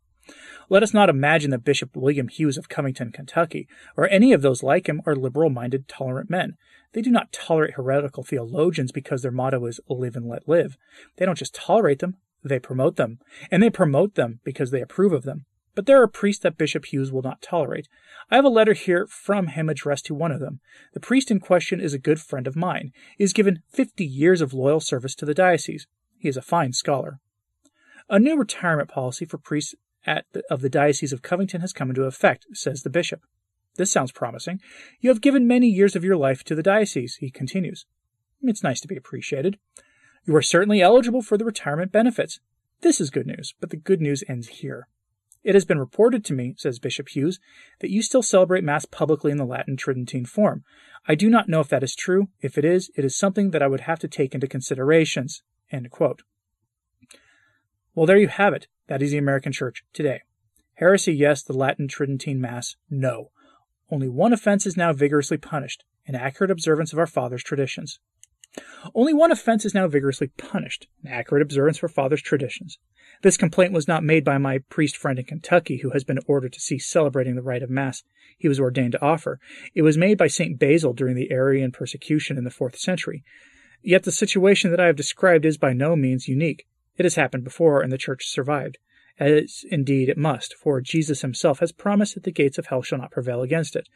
Let 0.70 0.84
us 0.84 0.94
not 0.94 1.10
imagine 1.10 1.52
that 1.52 1.64
Bishop 1.64 1.96
William 1.96 2.28
Hughes 2.28 2.58
of 2.58 2.70
Covington, 2.70 3.12
Kentucky, 3.12 3.68
or 3.98 4.10
any 4.10 4.34
of 4.34 4.42
those 4.42 4.64
like 4.64 4.88
him 4.88 5.02
are 5.06 5.16
liberal 5.16 5.50
minded, 5.50 5.88
tolerant 5.88 6.30
men. 6.30 6.58
They 6.94 7.02
do 7.02 7.12
not 7.12 7.32
tolerate 7.32 7.74
heretical 7.74 8.24
theologians 8.24 8.92
because 8.92 9.22
their 9.22 9.32
motto 9.32 9.66
is 9.66 9.80
live 9.90 10.16
and 10.16 10.28
let 10.28 10.48
live. 10.48 10.78
They 11.18 11.26
don't 11.26 11.38
just 11.38 11.56
tolerate 11.56 12.00
them, 12.00 12.18
they 12.44 12.60
promote 12.60 12.98
them. 12.98 13.20
And 13.52 13.64
they 13.64 13.70
promote 13.70 14.16
them 14.16 14.40
because 14.44 14.72
they 14.72 14.82
approve 14.82 15.14
of 15.14 15.24
them. 15.24 15.46
But 15.76 15.86
there 15.86 16.02
are 16.02 16.08
priests 16.08 16.44
that 16.44 16.58
Bishop 16.58 16.86
Hughes 16.86 17.12
will 17.12 17.24
not 17.24 17.42
tolerate. 17.42 17.88
I 18.30 18.36
have 18.36 18.46
a 18.46 18.50
letter 18.50 18.74
here 18.74 19.08
from 19.08 19.48
him 19.48 19.70
addressed 19.70 20.06
to 20.06 20.16
one 20.16 20.32
of 20.32 20.40
them. 20.40 20.60
The 20.94 21.00
priest 21.00 21.32
in 21.32 21.40
question 21.40 21.82
is 21.82 21.94
a 21.94 22.00
good 22.00 22.22
friend 22.22 22.48
of 22.48 22.56
mine. 22.56 22.92
He 23.18 23.24
has 23.24 23.34
given 23.34 23.64
fifty 23.68 24.06
years 24.06 24.42
of 24.42 24.54
loyal 24.54 24.80
service 24.80 25.16
to 25.16 25.26
the 25.26 25.34
diocese. 25.34 25.88
He 26.18 26.30
is 26.30 26.38
a 26.38 26.42
fine 26.42 26.74
scholar. 26.74 27.20
A 28.10 28.20
new 28.20 28.38
retirement 28.38 28.90
policy 28.90 29.26
for 29.26 29.38
priests 29.38 29.76
the, 30.06 30.44
of 30.50 30.62
the 30.62 30.70
Diocese 30.70 31.14
of 31.14 31.22
Covington 31.22 31.62
has 31.62 31.74
come 31.74 31.90
into 31.90 32.04
effect, 32.04 32.46
says 32.54 32.84
the 32.84 32.90
bishop. 32.90 33.22
This 33.76 33.92
sounds 33.92 34.12
promising. 34.12 34.60
You 35.00 35.10
have 35.10 35.22
given 35.22 35.48
many 35.48 35.68
years 35.68 35.96
of 35.96 36.04
your 36.04 36.18
life 36.18 36.44
to 36.44 36.56
the 36.56 36.62
diocese, 36.62 37.16
he 37.16 37.32
continues. 37.32 37.86
It's 38.42 38.64
nice 38.64 38.82
to 38.82 38.88
be 38.88 38.98
appreciated. 38.98 39.58
You 40.26 40.36
are 40.36 40.42
certainly 40.42 40.82
eligible 40.82 41.22
for 41.22 41.38
the 41.38 41.46
retirement 41.46 41.92
benefits. 41.92 42.40
This 42.82 43.02
is 43.02 43.10
good 43.10 43.26
news, 43.26 43.54
but 43.60 43.70
the 43.70 43.78
good 43.78 44.02
news 44.02 44.24
ends 44.28 44.48
here. 44.48 44.88
It 45.44 45.56
has 45.56 45.66
been 45.66 45.80
reported 45.80 46.24
to 46.26 46.34
me, 46.34 46.56
says 46.58 46.80
Bishop 46.80 47.10
Hughes, 47.10 47.40
that 47.80 47.92
you 47.92 48.02
still 48.02 48.24
celebrate 48.24 48.64
Mass 48.64 48.86
publicly 48.86 49.32
in 49.32 49.38
the 49.38 49.46
Latin 49.46 49.76
Tridentine 49.76 50.26
form. 50.26 50.64
I 51.08 51.16
do 51.16 51.30
not 51.30 51.50
know 51.50 51.60
if 51.60 51.68
that 51.70 51.84
is 51.84 51.96
true. 51.96 52.30
If 52.42 52.58
it 52.58 52.64
is, 52.64 52.90
it 52.96 53.04
is 53.04 53.16
something 53.16 53.52
that 53.52 53.62
I 53.62 53.68
would 53.68 53.82
have 53.82 54.00
to 54.00 54.08
take 54.08 54.34
into 54.34 54.48
considerations. 54.48 55.44
Well, 57.94 58.06
there 58.06 58.18
you 58.18 58.30
have 58.30 58.54
it. 58.54 58.68
That 58.88 59.02
is 59.02 59.12
the 59.12 59.18
American 59.18 59.52
Church 59.52 59.84
today. 59.92 60.22
Heresy, 60.76 61.14
yes. 61.14 61.44
The 61.44 61.54
Latin 61.54 61.88
Tridentine 61.88 62.40
Mass, 62.40 62.76
no. 62.90 63.32
Only 63.92 64.08
one 64.08 64.34
offense 64.34 64.66
is 64.66 64.78
now 64.78 64.94
vigorously 64.94 65.38
punished 65.38 65.84
an 66.08 66.16
accurate 66.16 66.52
observance 66.52 66.94
of 66.94 67.00
our 67.00 67.08
fathers' 67.08 67.44
traditions. 67.44 68.00
Only 68.94 69.14
one 69.14 69.32
offense 69.32 69.66
is 69.66 69.74
now 69.74 69.88
vigorously 69.88 70.28
punished 70.38 70.88
an 71.04 71.12
accurate 71.12 71.42
observance 71.42 71.82
of 71.82 71.92
fathers' 71.92 72.22
traditions. 72.22 72.78
This 73.22 73.38
complaint 73.38 73.74
was 73.74 73.88
not 73.88 74.04
made 74.04 74.24
by 74.24 74.38
my 74.38 74.60
priest 74.70 74.98
friend 74.98 75.18
in 75.18 75.26
Kentucky, 75.26 75.78
who 75.78 75.92
has 75.92 76.04
been 76.04 76.20
ordered 76.28 76.54
to 76.54 76.60
cease 76.60 76.88
celebrating 76.88 77.36
the 77.36 77.42
rite 77.42 77.64
of 77.64 77.70
Mass 77.70 78.04
he 78.38 78.50
was 78.50 78.60
ordained 78.60 78.92
to 78.92 79.02
offer. 79.02 79.40
It 79.74 79.84
was 79.84 79.98
made 79.98 80.18
by 80.18 80.28
St. 80.28 80.60
Basil 80.60 80.94
during 80.94 81.16
the 81.16 81.32
Arian 81.32 81.72
persecution 81.72 82.38
in 82.38 82.44
the 82.44 82.52
fourth 82.52 82.78
century. 82.78 83.24
Yet 83.82 84.04
the 84.04 84.12
situation 84.12 84.72
that 84.72 84.80
I 84.80 84.88
have 84.88 84.96
described 84.96 85.46
is 85.46 85.58
by 85.58 85.74
no 85.74 85.96
means 85.96 86.28
unique. 86.28 86.68
It 86.98 87.06
has 87.06 87.16
happened 87.16 87.44
before, 87.44 87.82
and 87.82 87.92
the 87.92 87.98
church 87.98 88.28
survived, 88.28 88.78
as 89.20 89.64
indeed 89.70 90.10
it 90.10 90.18
must, 90.18 90.56
for 90.56 90.82
Jesus 90.82 91.22
himself 91.22 91.60
has 91.60 91.72
promised 91.72 92.16
that 92.16 92.24
the 92.24 92.32
gates 92.32 92.58
of 92.58 92.68
hell 92.68 92.82
shall 92.82 92.98
not 92.98 93.12
prevail 93.12 93.42
against 93.42 93.76
it. 93.76 93.88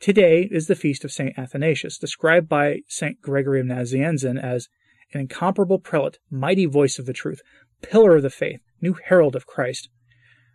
Today 0.00 0.48
is 0.50 0.66
the 0.66 0.74
feast 0.74 1.04
of 1.04 1.12
St. 1.12 1.38
Athanasius, 1.38 1.98
described 1.98 2.48
by 2.48 2.80
St. 2.88 3.20
Gregory 3.20 3.60
of 3.60 3.66
Nazianzen 3.66 4.42
as 4.42 4.68
an 5.12 5.20
incomparable 5.20 5.78
prelate, 5.78 6.18
mighty 6.30 6.66
voice 6.66 6.98
of 6.98 7.06
the 7.06 7.12
truth, 7.12 7.40
pillar 7.80 8.16
of 8.16 8.22
the 8.22 8.30
faith, 8.30 8.60
new 8.80 8.96
herald 9.08 9.36
of 9.36 9.46
Christ. 9.46 9.88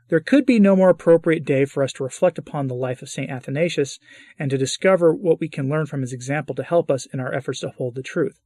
There 0.09 0.19
could 0.19 0.45
be 0.45 0.59
no 0.59 0.75
more 0.75 0.89
appropriate 0.89 1.45
day 1.45 1.63
for 1.63 1.83
us 1.83 1.93
to 1.93 2.03
reflect 2.03 2.37
upon 2.37 2.67
the 2.67 2.75
life 2.75 3.01
of 3.01 3.07
St. 3.07 3.31
Athanasius 3.31 3.97
and 4.37 4.51
to 4.51 4.57
discover 4.57 5.13
what 5.13 5.39
we 5.39 5.47
can 5.47 5.69
learn 5.69 5.85
from 5.85 6.01
his 6.01 6.11
example 6.11 6.53
to 6.55 6.63
help 6.63 6.91
us 6.91 7.05
in 7.13 7.21
our 7.21 7.33
efforts 7.33 7.61
to 7.61 7.69
hold 7.69 7.95
the 7.95 8.03
truth. 8.03 8.41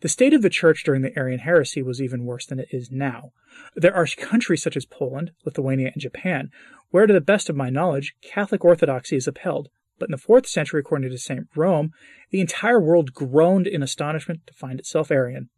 The 0.00 0.08
state 0.08 0.32
of 0.32 0.42
the 0.42 0.50
church 0.50 0.84
during 0.84 1.02
the 1.02 1.16
Arian 1.18 1.40
heresy 1.40 1.82
was 1.82 2.00
even 2.00 2.24
worse 2.24 2.46
than 2.46 2.58
it 2.58 2.68
is 2.70 2.90
now. 2.90 3.32
There 3.74 3.94
are 3.94 4.06
countries 4.06 4.62
such 4.62 4.76
as 4.76 4.84
Poland, 4.84 5.32
Lithuania, 5.44 5.90
and 5.92 6.00
Japan 6.00 6.50
where, 6.90 7.06
to 7.06 7.12
the 7.12 7.20
best 7.20 7.48
of 7.48 7.56
my 7.56 7.70
knowledge, 7.70 8.14
Catholic 8.20 8.64
orthodoxy 8.64 9.16
is 9.16 9.28
upheld. 9.28 9.68
But 9.98 10.08
in 10.08 10.12
the 10.12 10.18
fourth 10.18 10.46
century, 10.46 10.80
according 10.80 11.10
to 11.10 11.18
St. 11.18 11.52
Jerome, 11.54 11.92
the 12.30 12.40
entire 12.40 12.80
world 12.80 13.12
groaned 13.12 13.66
in 13.66 13.82
astonishment 13.82 14.40
to 14.46 14.54
find 14.54 14.80
itself 14.80 15.10
Arian. 15.10 15.50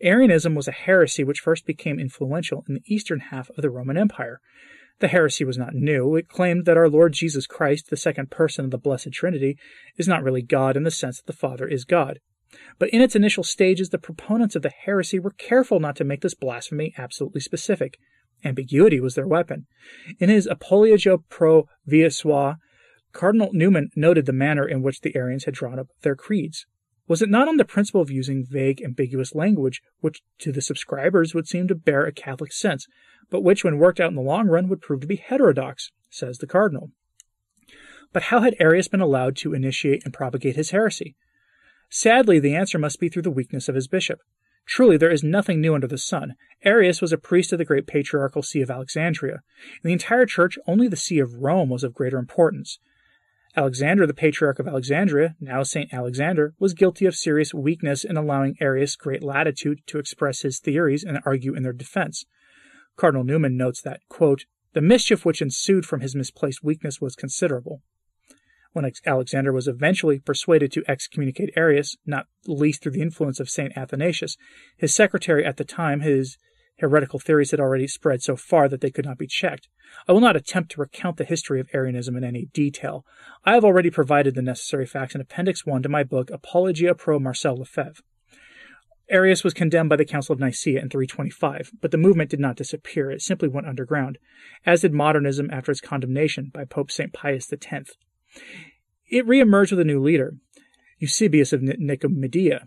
Arianism 0.00 0.54
was 0.54 0.68
a 0.68 0.72
heresy 0.72 1.24
which 1.24 1.40
first 1.40 1.66
became 1.66 1.98
influential 1.98 2.64
in 2.68 2.74
the 2.74 2.82
eastern 2.86 3.20
half 3.20 3.50
of 3.50 3.62
the 3.62 3.70
Roman 3.70 3.96
Empire. 3.96 4.40
The 5.00 5.08
heresy 5.08 5.44
was 5.44 5.58
not 5.58 5.74
new. 5.74 6.14
It 6.14 6.28
claimed 6.28 6.64
that 6.66 6.76
our 6.76 6.88
Lord 6.88 7.12
Jesus 7.12 7.46
Christ, 7.46 7.90
the 7.90 7.96
second 7.96 8.30
person 8.30 8.64
of 8.64 8.70
the 8.70 8.78
Blessed 8.78 9.12
Trinity, 9.12 9.58
is 9.96 10.08
not 10.08 10.22
really 10.22 10.42
God 10.42 10.76
in 10.76 10.84
the 10.84 10.90
sense 10.90 11.18
that 11.18 11.26
the 11.26 11.36
Father 11.36 11.66
is 11.66 11.84
God. 11.84 12.20
But 12.78 12.90
in 12.90 13.00
its 13.00 13.16
initial 13.16 13.42
stages, 13.42 13.88
the 13.88 13.98
proponents 13.98 14.54
of 14.54 14.62
the 14.62 14.70
heresy 14.70 15.18
were 15.18 15.32
careful 15.32 15.80
not 15.80 15.96
to 15.96 16.04
make 16.04 16.20
this 16.20 16.34
blasphemy 16.34 16.94
absolutely 16.96 17.40
specific. 17.40 17.98
Ambiguity 18.44 19.00
was 19.00 19.14
their 19.14 19.26
weapon. 19.26 19.66
In 20.18 20.28
his 20.28 20.46
Apologia 20.46 21.18
pro 21.28 21.68
Vita 21.86 22.10
Sua, 22.10 22.56
Cardinal 23.12 23.50
Newman 23.52 23.90
noted 23.96 24.26
the 24.26 24.32
manner 24.32 24.68
in 24.68 24.82
which 24.82 25.00
the 25.00 25.16
Arians 25.16 25.44
had 25.44 25.54
drawn 25.54 25.78
up 25.78 25.88
their 26.02 26.14
creeds. 26.14 26.66
Was 27.08 27.22
it 27.22 27.30
not 27.30 27.48
on 27.48 27.56
the 27.56 27.64
principle 27.64 28.00
of 28.00 28.10
using 28.10 28.44
vague, 28.48 28.82
ambiguous 28.82 29.34
language, 29.34 29.80
which 30.00 30.22
to 30.40 30.52
the 30.52 30.60
subscribers 30.60 31.34
would 31.34 31.46
seem 31.46 31.68
to 31.68 31.74
bear 31.74 32.04
a 32.04 32.12
Catholic 32.12 32.52
sense, 32.52 32.86
but 33.30 33.42
which, 33.42 33.64
when 33.64 33.78
worked 33.78 34.00
out 34.00 34.10
in 34.10 34.16
the 34.16 34.22
long 34.22 34.48
run, 34.48 34.68
would 34.68 34.82
prove 34.82 35.00
to 35.00 35.06
be 35.06 35.16
heterodox, 35.16 35.92
says 36.10 36.38
the 36.38 36.46
Cardinal. 36.46 36.90
But 38.12 38.24
how 38.24 38.40
had 38.40 38.56
Arius 38.60 38.88
been 38.88 39.00
allowed 39.00 39.36
to 39.36 39.54
initiate 39.54 40.04
and 40.04 40.12
propagate 40.12 40.56
his 40.56 40.70
heresy? 40.70 41.16
Sadly, 41.90 42.38
the 42.38 42.54
answer 42.54 42.78
must 42.78 43.00
be 43.00 43.08
through 43.08 43.22
the 43.22 43.30
weakness 43.30 43.68
of 43.68 43.74
his 43.74 43.88
bishop. 43.88 44.20
Truly, 44.66 44.96
there 44.96 45.10
is 45.10 45.22
nothing 45.22 45.60
new 45.60 45.74
under 45.74 45.86
the 45.86 45.96
sun. 45.96 46.34
Arius 46.64 47.00
was 47.00 47.12
a 47.12 47.18
priest 47.18 47.52
of 47.52 47.58
the 47.58 47.64
great 47.64 47.86
patriarchal 47.86 48.42
see 48.42 48.60
of 48.60 48.70
Alexandria. 48.70 49.42
In 49.82 49.88
the 49.88 49.92
entire 49.92 50.26
church, 50.26 50.58
only 50.66 50.88
the 50.88 50.96
see 50.96 51.20
of 51.20 51.34
Rome 51.34 51.68
was 51.68 51.84
of 51.84 51.94
greater 51.94 52.18
importance. 52.18 52.78
Alexander, 53.56 54.06
the 54.06 54.12
Patriarch 54.12 54.58
of 54.58 54.68
Alexandria, 54.68 55.34
now 55.40 55.62
St. 55.62 55.92
Alexander, 55.94 56.52
was 56.58 56.74
guilty 56.74 57.06
of 57.06 57.14
serious 57.14 57.54
weakness 57.54 58.04
in 58.04 58.16
allowing 58.16 58.56
Arius 58.60 58.96
great 58.96 59.22
latitude 59.22 59.80
to 59.86 59.98
express 59.98 60.42
his 60.42 60.58
theories 60.58 61.04
and 61.04 61.20
argue 61.24 61.54
in 61.54 61.62
their 61.62 61.72
defense. 61.72 62.26
Cardinal 62.96 63.24
Newman 63.24 63.56
notes 63.56 63.80
that, 63.80 64.00
quote, 64.10 64.44
the 64.74 64.82
mischief 64.82 65.24
which 65.24 65.40
ensued 65.40 65.86
from 65.86 66.00
his 66.00 66.14
misplaced 66.14 66.62
weakness 66.62 67.00
was 67.00 67.16
considerable. 67.16 67.80
When 68.76 68.92
Alexander 69.06 69.54
was 69.54 69.68
eventually 69.68 70.18
persuaded 70.18 70.70
to 70.72 70.84
excommunicate 70.86 71.48
Arius, 71.56 71.96
not 72.04 72.26
least 72.46 72.82
through 72.82 72.92
the 72.92 73.00
influence 73.00 73.40
of 73.40 73.48
St. 73.48 73.72
Athanasius, 73.74 74.36
his 74.76 74.94
secretary 74.94 75.46
at 75.46 75.56
the 75.56 75.64
time, 75.64 76.00
his 76.00 76.36
heretical 76.80 77.18
theories 77.18 77.52
had 77.52 77.58
already 77.58 77.88
spread 77.88 78.22
so 78.22 78.36
far 78.36 78.68
that 78.68 78.82
they 78.82 78.90
could 78.90 79.06
not 79.06 79.16
be 79.16 79.26
checked. 79.26 79.70
I 80.06 80.12
will 80.12 80.20
not 80.20 80.36
attempt 80.36 80.72
to 80.72 80.82
recount 80.82 81.16
the 81.16 81.24
history 81.24 81.58
of 81.58 81.70
Arianism 81.72 82.18
in 82.18 82.22
any 82.22 82.50
detail. 82.52 83.06
I 83.46 83.54
have 83.54 83.64
already 83.64 83.88
provided 83.88 84.34
the 84.34 84.42
necessary 84.42 84.84
facts 84.84 85.14
in 85.14 85.22
Appendix 85.22 85.64
1 85.64 85.82
to 85.84 85.88
my 85.88 86.04
book 86.04 86.28
Apologia 86.30 86.94
pro 86.94 87.18
Marcel 87.18 87.56
Lefebvre. 87.56 88.02
Arius 89.08 89.42
was 89.42 89.54
condemned 89.54 89.88
by 89.88 89.96
the 89.96 90.04
Council 90.04 90.34
of 90.34 90.38
Nicaea 90.38 90.82
in 90.82 90.90
325, 90.90 91.70
but 91.80 91.92
the 91.92 91.96
movement 91.96 92.28
did 92.28 92.40
not 92.40 92.56
disappear, 92.56 93.10
it 93.10 93.22
simply 93.22 93.48
went 93.48 93.66
underground, 93.66 94.18
as 94.66 94.82
did 94.82 94.92
modernism 94.92 95.48
after 95.50 95.72
its 95.72 95.80
condemnation 95.80 96.50
by 96.52 96.66
Pope 96.66 96.90
St. 96.90 97.14
Pius 97.14 97.50
X. 97.50 97.96
It 99.08 99.26
reemerged 99.26 99.70
with 99.70 99.80
a 99.80 99.84
new 99.84 100.02
leader, 100.02 100.34
Eusebius 100.98 101.52
of 101.52 101.60
Nicomedia, 101.60 102.62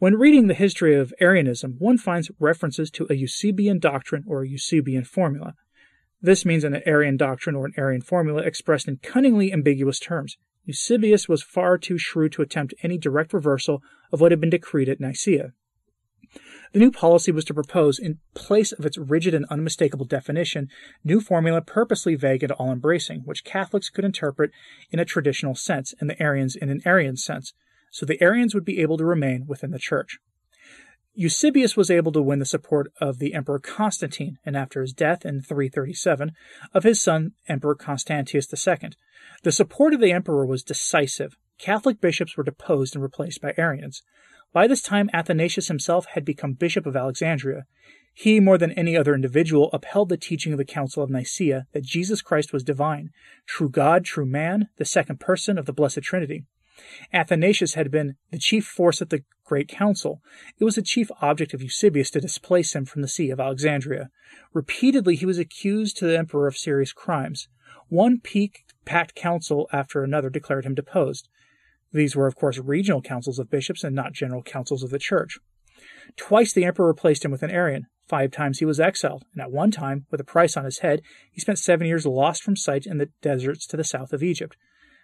when 0.00 0.14
reading 0.14 0.46
the 0.46 0.54
history 0.54 0.94
of 0.94 1.12
Arianism, 1.20 1.74
one 1.80 1.98
finds 1.98 2.30
references 2.38 2.88
to 2.92 3.08
a 3.10 3.14
Eusebian 3.14 3.80
doctrine 3.80 4.22
or 4.28 4.42
a 4.42 4.48
Eusebian 4.48 5.02
formula. 5.02 5.54
This 6.22 6.44
means 6.44 6.62
an 6.62 6.80
Arian 6.86 7.16
doctrine 7.16 7.56
or 7.56 7.66
an 7.66 7.74
Arian 7.76 8.02
formula 8.02 8.42
expressed 8.42 8.86
in 8.86 8.98
cunningly 8.98 9.52
ambiguous 9.52 9.98
terms. 9.98 10.36
Eusebius 10.64 11.28
was 11.28 11.42
far 11.42 11.78
too 11.78 11.98
shrewd 11.98 12.30
to 12.32 12.42
attempt 12.42 12.74
any 12.84 12.96
direct 12.96 13.32
reversal 13.32 13.82
of 14.12 14.20
what 14.20 14.30
had 14.30 14.40
been 14.40 14.50
decreed 14.50 14.88
at 14.88 15.00
Nicaea. 15.00 15.52
The 16.72 16.78
new 16.78 16.90
policy 16.90 17.32
was 17.32 17.44
to 17.46 17.54
propose, 17.54 17.98
in 17.98 18.18
place 18.34 18.72
of 18.72 18.84
its 18.84 18.98
rigid 18.98 19.34
and 19.34 19.46
unmistakable 19.46 20.04
definition, 20.04 20.68
new 21.02 21.20
formula 21.20 21.62
purposely 21.62 22.14
vague 22.14 22.42
and 22.42 22.52
all 22.52 22.70
embracing, 22.70 23.20
which 23.20 23.44
Catholics 23.44 23.88
could 23.88 24.04
interpret 24.04 24.50
in 24.90 24.98
a 24.98 25.04
traditional 25.04 25.54
sense, 25.54 25.94
and 26.00 26.10
the 26.10 26.22
Arians 26.22 26.56
in 26.56 26.68
an 26.68 26.82
Arian 26.84 27.16
sense. 27.16 27.54
so 27.90 28.04
the 28.04 28.22
Arians 28.22 28.54
would 28.54 28.66
be 28.66 28.80
able 28.80 28.98
to 28.98 29.04
remain 29.04 29.46
within 29.46 29.70
the 29.70 29.78
church. 29.78 30.18
Eusebius 31.14 31.76
was 31.76 31.90
able 31.90 32.12
to 32.12 32.22
win 32.22 32.38
the 32.38 32.44
support 32.44 32.92
of 33.00 33.18
the 33.18 33.34
Emperor 33.34 33.58
Constantine, 33.58 34.38
and 34.44 34.56
after 34.56 34.82
his 34.82 34.92
death 34.92 35.24
in 35.24 35.40
337, 35.40 36.32
of 36.72 36.84
his 36.84 37.00
son 37.00 37.32
Emperor 37.48 37.74
Constantius 37.74 38.46
II. 38.52 38.90
The 39.42 39.50
support 39.50 39.94
of 39.94 40.00
the 40.00 40.12
emperor 40.12 40.46
was 40.46 40.62
decisive. 40.62 41.36
Catholic 41.58 42.00
bishops 42.00 42.36
were 42.36 42.44
deposed 42.44 42.94
and 42.94 43.02
replaced 43.02 43.40
by 43.40 43.52
Arians. 43.56 44.02
By 44.52 44.66
this 44.66 44.82
time, 44.82 45.10
Athanasius 45.12 45.68
himself 45.68 46.06
had 46.14 46.24
become 46.24 46.54
Bishop 46.54 46.86
of 46.86 46.96
Alexandria. 46.96 47.66
He, 48.14 48.40
more 48.40 48.58
than 48.58 48.72
any 48.72 48.96
other 48.96 49.14
individual, 49.14 49.70
upheld 49.72 50.08
the 50.08 50.16
teaching 50.16 50.52
of 50.52 50.58
the 50.58 50.64
Council 50.64 51.02
of 51.02 51.10
Nicaea 51.10 51.66
that 51.72 51.84
Jesus 51.84 52.22
Christ 52.22 52.52
was 52.52 52.64
divine, 52.64 53.10
true 53.46 53.68
God, 53.68 54.04
true 54.04 54.26
man, 54.26 54.68
the 54.76 54.84
second 54.84 55.20
person 55.20 55.58
of 55.58 55.66
the 55.66 55.72
Blessed 55.72 56.02
Trinity. 56.02 56.44
Athanasius 57.12 57.74
had 57.74 57.90
been 57.90 58.16
the 58.30 58.38
chief 58.38 58.66
force 58.66 59.02
at 59.02 59.10
the 59.10 59.22
Great 59.44 59.68
Council. 59.68 60.20
It 60.58 60.64
was 60.64 60.76
the 60.76 60.82
chief 60.82 61.10
object 61.20 61.54
of 61.54 61.62
Eusebius 61.62 62.10
to 62.10 62.20
displace 62.20 62.74
him 62.74 62.84
from 62.84 63.02
the 63.02 63.08
see 63.08 63.30
of 63.30 63.40
Alexandria. 63.40 64.10
Repeatedly 64.52 65.16
he 65.16 65.26
was 65.26 65.38
accused 65.38 65.96
to 65.98 66.06
the 66.06 66.18
emperor 66.18 66.46
of 66.46 66.56
serious 66.56 66.92
crimes. 66.92 67.48
One 67.88 68.20
peak 68.20 68.64
packed 68.84 69.14
council 69.14 69.68
after 69.72 70.02
another 70.02 70.30
declared 70.30 70.66
him 70.66 70.74
deposed. 70.74 71.28
These 71.92 72.14
were, 72.14 72.26
of 72.26 72.36
course, 72.36 72.58
regional 72.58 73.02
councils 73.02 73.38
of 73.38 73.50
bishops 73.50 73.84
and 73.84 73.94
not 73.94 74.12
general 74.12 74.42
councils 74.42 74.82
of 74.82 74.90
the 74.90 74.98
church. 74.98 75.38
Twice 76.16 76.52
the 76.52 76.64
emperor 76.64 76.88
replaced 76.88 77.24
him 77.24 77.30
with 77.30 77.42
an 77.42 77.50
Arian. 77.50 77.86
Five 78.06 78.30
times 78.30 78.58
he 78.58 78.64
was 78.64 78.80
exiled, 78.80 79.24
and 79.32 79.42
at 79.42 79.52
one 79.52 79.70
time, 79.70 80.06
with 80.10 80.20
a 80.20 80.24
price 80.24 80.56
on 80.56 80.64
his 80.64 80.78
head, 80.78 81.02
he 81.30 81.40
spent 81.40 81.58
seven 81.58 81.86
years 81.86 82.06
lost 82.06 82.42
from 82.42 82.56
sight 82.56 82.86
in 82.86 82.98
the 82.98 83.10
deserts 83.20 83.66
to 83.66 83.76
the 83.76 83.84
south 83.84 84.12
of 84.12 84.22
Egypt. 84.22 84.56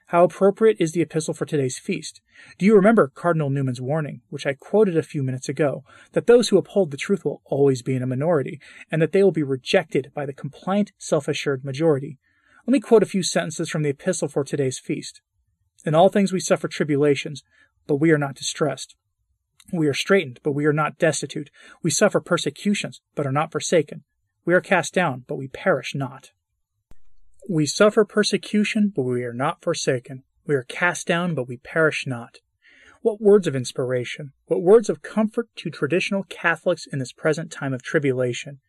How 0.08 0.24
appropriate 0.24 0.76
is 0.78 0.92
the 0.92 1.00
epistle 1.00 1.32
for 1.32 1.46
today's 1.46 1.78
feast. 1.78 2.20
Do 2.58 2.66
you 2.66 2.74
remember 2.74 3.08
Cardinal 3.14 3.50
Newman's 3.50 3.80
warning, 3.80 4.20
which 4.28 4.46
I 4.46 4.52
quoted 4.52 4.96
a 4.96 5.02
few 5.02 5.22
minutes 5.22 5.48
ago, 5.48 5.82
that 6.12 6.26
those 6.26 6.48
who 6.48 6.58
uphold 6.58 6.90
the 6.90 6.98
truth 6.98 7.24
will 7.24 7.40
always 7.44 7.82
be 7.82 7.94
in 7.94 8.02
a 8.02 8.06
minority, 8.06 8.60
and 8.90 9.00
that 9.00 9.12
they 9.12 9.22
will 9.22 9.32
be 9.32 9.42
rejected 9.42 10.10
by 10.14 10.26
the 10.26 10.34
compliant, 10.34 10.92
self 10.98 11.26
assured 11.26 11.64
majority? 11.64 12.18
Let 12.66 12.72
me 12.72 12.80
quote 12.80 13.02
a 13.02 13.06
few 13.06 13.22
sentences 13.22 13.70
from 13.70 13.82
the 13.82 13.90
epistle 13.90 14.28
for 14.28 14.44
today's 14.44 14.78
feast. 14.78 15.22
In 15.84 15.94
all 15.94 16.08
things 16.08 16.32
we 16.32 16.40
suffer 16.40 16.68
tribulations, 16.68 17.42
but 17.86 17.96
we 17.96 18.10
are 18.10 18.18
not 18.18 18.34
distressed. 18.34 18.96
We 19.72 19.86
are 19.86 19.94
straitened, 19.94 20.40
but 20.42 20.52
we 20.52 20.66
are 20.66 20.72
not 20.72 20.98
destitute. 20.98 21.50
We 21.82 21.90
suffer 21.90 22.20
persecutions, 22.20 23.00
but 23.14 23.26
are 23.26 23.32
not 23.32 23.52
forsaken. 23.52 24.04
We 24.44 24.54
are 24.54 24.60
cast 24.60 24.94
down, 24.94 25.24
but 25.26 25.36
we 25.36 25.48
perish 25.48 25.94
not. 25.94 26.32
We 27.48 27.66
suffer 27.66 28.04
persecution, 28.04 28.92
but 28.94 29.02
we 29.02 29.24
are 29.24 29.32
not 29.32 29.62
forsaken. 29.62 30.22
We 30.46 30.54
are 30.54 30.62
cast 30.62 31.06
down, 31.06 31.34
but 31.34 31.48
we 31.48 31.56
perish 31.56 32.06
not. 32.06 32.38
What 33.00 33.20
words 33.20 33.46
of 33.46 33.56
inspiration, 33.56 34.32
what 34.46 34.62
words 34.62 34.88
of 34.88 35.02
comfort 35.02 35.48
to 35.56 35.70
traditional 35.70 36.24
Catholics 36.24 36.86
in 36.90 36.98
this 36.98 37.12
present 37.12 37.50
time 37.50 37.74
of 37.74 37.82
tribulation. 37.82 38.60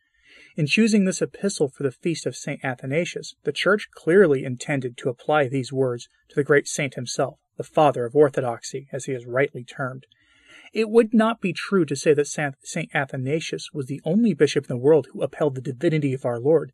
In 0.56 0.66
choosing 0.66 1.04
this 1.04 1.20
epistle 1.20 1.68
for 1.68 1.82
the 1.82 1.92
feast 1.92 2.24
of 2.24 2.34
St. 2.34 2.64
Athanasius, 2.64 3.34
the 3.44 3.52
Church 3.52 3.90
clearly 3.90 4.42
intended 4.42 4.96
to 4.96 5.10
apply 5.10 5.48
these 5.48 5.70
words 5.70 6.08
to 6.30 6.34
the 6.34 6.42
great 6.42 6.66
saint 6.66 6.94
himself, 6.94 7.38
the 7.58 7.62
father 7.62 8.06
of 8.06 8.16
orthodoxy, 8.16 8.88
as 8.90 9.04
he 9.04 9.12
is 9.12 9.26
rightly 9.26 9.64
termed. 9.64 10.06
It 10.72 10.88
would 10.88 11.12
not 11.12 11.42
be 11.42 11.52
true 11.52 11.84
to 11.84 11.94
say 11.94 12.14
that 12.14 12.26
St. 12.26 12.90
Athanasius 12.94 13.68
was 13.74 13.84
the 13.84 14.00
only 14.06 14.32
bishop 14.32 14.64
in 14.64 14.68
the 14.68 14.82
world 14.82 15.08
who 15.12 15.22
upheld 15.22 15.56
the 15.56 15.60
divinity 15.60 16.14
of 16.14 16.24
our 16.24 16.40
Lord. 16.40 16.72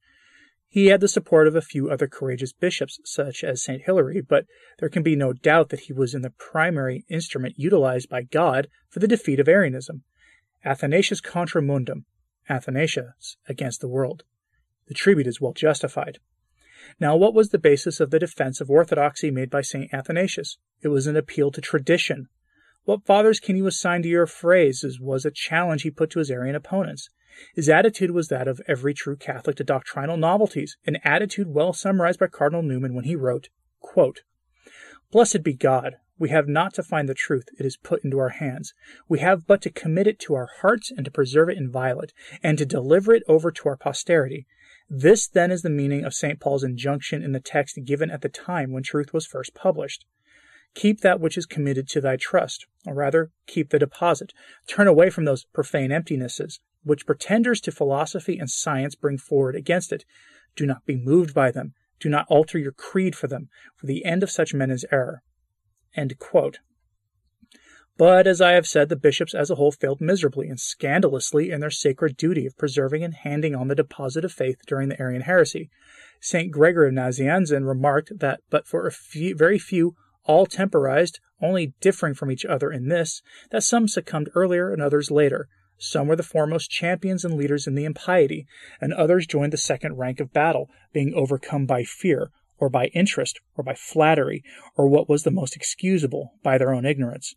He 0.69 0.87
had 0.87 1.01
the 1.01 1.09
support 1.09 1.49
of 1.49 1.57
a 1.57 1.61
few 1.61 1.91
other 1.91 2.07
courageous 2.07 2.53
bishops, 2.53 3.01
such 3.05 3.43
as 3.43 3.65
St. 3.65 3.83
Hilary, 3.83 4.21
but 4.21 4.47
there 4.79 4.91
can 4.91 5.03
be 5.03 5.17
no 5.17 5.33
doubt 5.33 5.71
that 5.71 5.81
he 5.81 5.93
was 5.93 6.15
in 6.15 6.23
the 6.23 6.31
primary 6.31 7.05
instrument 7.11 7.59
utilized 7.59 8.09
by 8.09 8.23
God 8.23 8.69
for 8.89 9.01
the 9.01 9.09
defeat 9.09 9.41
of 9.41 9.49
Arianism. 9.49 10.05
Athanasius 10.65 11.21
contra 11.21 11.61
mundum, 11.61 12.05
Athanasius 12.49 13.37
against 13.49 13.81
the 13.81 13.89
world. 13.89 14.25
The 14.89 14.95
tribute 14.95 15.27
is 15.27 15.41
well 15.41 15.53
justified. 15.53 16.19
Now, 16.99 17.17
what 17.17 17.35
was 17.35 17.51
the 17.51 17.59
basis 17.59 18.01
of 18.01 18.11
the 18.11 18.19
defense 18.19 18.61
of 18.61 18.71
orthodoxy 18.71 19.31
made 19.31 19.51
by 19.51 19.63
St. 19.63 19.93
Athanasius? 19.95 20.59
It 20.83 20.89
was 20.89 21.07
an 21.07 21.17
appeal 21.17 21.51
to 21.53 21.61
tradition. 21.61 22.29
What 22.85 23.07
fathers 23.07 23.39
can 23.39 23.57
you 23.57 23.67
assign 23.67 24.03
to 24.03 24.09
your 24.09 24.27
phrases 24.27 25.01
was 25.01 25.25
a 25.25 25.31
challenge 25.31 25.83
he 25.83 25.91
put 25.91 26.11
to 26.11 26.19
his 26.19 26.31
Arian 26.31 26.57
opponents. 26.57 27.09
His 27.55 27.69
attitude 27.69 28.11
was 28.11 28.29
that 28.29 28.49
of 28.49 28.61
every 28.67 28.93
true 28.93 29.17
Catholic 29.17 29.57
to 29.57 29.65
doctrinal 29.65 30.17
novelties, 30.17 30.77
an 30.87 30.99
attitude 31.05 31.49
well 31.49 31.73
summarized 31.73 32.19
by 32.19 32.27
Cardinal 32.27 32.63
Newman 32.63 32.95
when 32.95 33.05
he 33.05 33.17
wrote, 33.17 33.49
quote, 33.81 34.23
Blessed 35.11 35.43
be 35.43 35.55
God, 35.55 35.97
we 36.19 36.29
have 36.29 36.49
not 36.49 36.75
to 36.75 36.83
find 36.83 37.09
the 37.09 37.15
truth, 37.15 37.49
it 37.59 37.67
is 37.67 37.77
put 37.77 38.05
into 38.05 38.19
our 38.19 38.31
hands. 38.31 38.75
We 39.09 39.21
have 39.21 39.47
but 39.47 39.63
to 39.63 39.71
commit 39.71 40.07
it 40.07 40.19
to 40.21 40.35
our 40.35 40.49
hearts 40.61 40.93
and 40.95 41.05
to 41.05 41.11
preserve 41.11 41.49
it 41.49 41.59
inviolate, 41.59 42.13
and 42.43 42.59
to 42.59 42.67
deliver 42.67 43.15
it 43.15 43.23
over 43.29 43.51
to 43.51 43.69
our 43.69 43.77
posterity. 43.77 44.47
This 44.89 45.27
then 45.27 45.51
is 45.51 45.63
the 45.63 45.71
meaning 45.71 46.05
of 46.05 46.15
St. 46.15 46.39
Paul's 46.39 46.65
injunction 46.65 47.23
in 47.23 47.33
the 47.33 47.41
text 47.41 47.79
given 47.85 48.11
at 48.11 48.21
the 48.21 48.29
time 48.29 48.73
when 48.73 48.83
truth 48.83 49.13
was 49.13 49.27
first 49.27 49.55
published. 49.55 50.05
Keep 50.75 51.01
that 51.01 51.21
which 51.21 51.37
is 51.37 51.47
committed 51.47 51.89
to 51.89 52.01
thy 52.01 52.17
trust, 52.17 52.67
or 52.87 52.95
rather, 52.95 53.31
keep 53.47 53.71
the 53.71 53.79
deposit. 53.79 54.33
Turn 54.67 54.87
away 54.87 55.11
from 55.11 55.25
those 55.25 55.45
profane 55.45 55.91
emptinesses, 55.91 56.61
which 56.83 57.07
pretenders 57.07 57.61
to 57.63 57.73
philosophy 57.73 58.39
and 58.39 58.51
science 58.51 58.95
bring 58.95 59.19
forward 59.19 59.55
against 59.55 59.93
it. 59.93 60.05
Do 60.57 60.67
not 60.67 60.85
be 60.87 60.97
moved 60.97 61.35
by 61.35 61.51
them. 61.51 61.75
Do 62.01 62.09
not 62.09 62.27
alter 62.29 62.59
your 62.59 62.73
creed 62.73 63.15
for 63.15 63.29
them, 63.29 63.49
for 63.77 63.87
the 63.87 64.05
end 64.05 64.23
of 64.23 64.31
such 64.31 64.55
men 64.55 64.71
is 64.71 64.85
error. 64.91 65.23
But, 67.99 68.27
as 68.27 68.41
I 68.41 68.53
have 68.53 68.67
said, 68.67 68.89
the 68.89 68.97
bishops 68.97 69.35
as 69.35 69.51
a 69.51 69.57
whole 69.57 69.73
failed 69.73 70.01
miserably 70.01 70.49
and 70.49 70.59
scandalously 70.59 71.51
in 71.51 71.61
their 71.61 71.71
sacred 71.71 72.17
duty 72.17 72.47
of 72.47 72.57
preserving 72.57 73.05
and 73.05 73.15
handing 73.15 73.55
on 73.55 73.69
the 73.69 73.75
deposit 73.75 74.25
of 74.25 74.33
faith 74.33 74.57
during 74.67 74.89
the 74.89 75.01
Arian 75.01 75.23
heresy. 75.23 75.71
St. 76.21 76.51
Gregory 76.51 76.89
of 76.89 76.95
Nazianzen 76.95 77.67
remarked 77.67 78.19
that 78.21 78.41
but 78.49 78.67
for 78.67 78.87
a 78.87 78.93
few, 78.93 79.35
very 79.37 79.59
few, 79.59 79.95
all 80.25 80.47
temporized, 80.47 81.21
only 81.41 81.75
differing 81.81 82.15
from 82.15 82.31
each 82.31 82.45
other 82.45 82.73
in 82.73 82.89
this, 82.89 83.23
that 83.51 83.63
some 83.63 83.89
succumbed 83.89 84.31
earlier 84.35 84.73
and 84.73 84.81
others 84.81 85.11
later, 85.11 85.49
some 85.79 86.07
were 86.07 86.17
the 86.17 86.23
foremost 86.23 86.71
champions 86.71 87.25
and 87.25 87.35
leaders 87.35 87.67
in 87.67 87.75
the 87.75 87.85
impiety, 87.85 88.47
and 88.81 88.95
others 88.95 89.27
joined 89.27 89.53
the 89.53 89.57
second 89.57 89.99
rank 89.99 90.21
of 90.21 90.33
battle, 90.33 90.71
being 90.93 91.13
overcome 91.13 91.67
by 91.67 91.83
fear, 91.83 92.31
or 92.63 92.69
by 92.69 92.87
interest, 92.95 93.41
or 93.57 93.65
by 93.65 93.75
flattery, 93.75 94.45
or 94.77 94.87
what 94.87 95.09
was 95.09 95.25
the 95.25 95.33
most 95.33 95.57
excusable, 95.57 96.35
by 96.45 96.57
their 96.57 96.73
own 96.73 96.87
ignorance. 96.87 97.35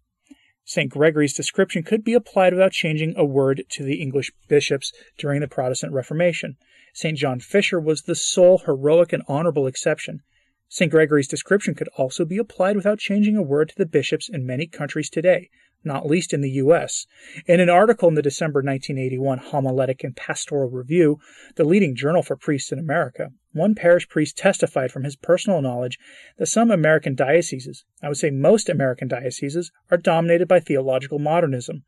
St. 0.64 0.88
Gregory's 0.88 1.34
description 1.34 1.82
could 1.82 2.04
be 2.04 2.14
applied 2.14 2.54
without 2.54 2.74
changing 2.74 3.16
a 3.18 3.26
word 3.26 3.64
to 3.70 3.84
the 3.84 4.00
English 4.04 4.32
bishops 4.48 4.94
during 5.18 5.42
the 5.42 5.48
Protestant 5.48 5.94
Reformation. 5.94 6.58
St. 6.94 7.18
John 7.18 7.40
Fisher 7.40 7.80
was 7.80 8.04
the 8.04 8.14
sole 8.14 8.60
heroic 8.60 9.14
and 9.14 9.24
honorable 9.28 9.66
exception. 9.66 10.22
St. 10.70 10.92
Gregory's 10.92 11.28
description 11.28 11.74
could 11.74 11.90
also 11.98 12.24
be 12.24 12.38
applied 12.38 12.76
without 12.76 13.00
changing 13.00 13.36
a 13.36 13.42
word 13.42 13.70
to 13.70 13.76
the 13.76 13.88
bishops 13.88 14.30
in 14.30 14.46
many 14.46 14.68
countries 14.68 15.10
today, 15.10 15.50
not 15.84 16.06
least 16.06 16.34
in 16.34 16.42
the 16.42 16.52
U.S. 16.52 17.08
In 17.48 17.60
an 17.60 17.70
article 17.70 18.10
in 18.10 18.14
the 18.14 18.22
December 18.22 18.60
1981 18.60 19.40
Homiletic 19.40 20.04
and 20.04 20.16
Pastoral 20.16 20.70
Review, 20.70 21.20
the 21.56 21.64
leading 21.64 21.96
journal 21.96 22.22
for 22.22 22.36
priests 22.36 22.72
in 22.72 22.78
America, 22.78 23.32
one 23.56 23.74
parish 23.74 24.08
priest 24.10 24.38
testified 24.38 24.92
from 24.92 25.04
his 25.04 25.16
personal 25.16 25.62
knowledge 25.62 25.98
that 26.38 26.48
some 26.48 26.70
American 26.70 27.16
dioceses, 27.16 27.86
I 28.04 28.10
would 28.10 28.18
say 28.18 28.30
most 28.30 28.70
American 28.70 29.08
dioceses, 29.08 29.72
are 29.90 29.98
dominated 29.98 30.48
by 30.48 30.60
theological 30.60 31.20
modernism. 31.20 31.84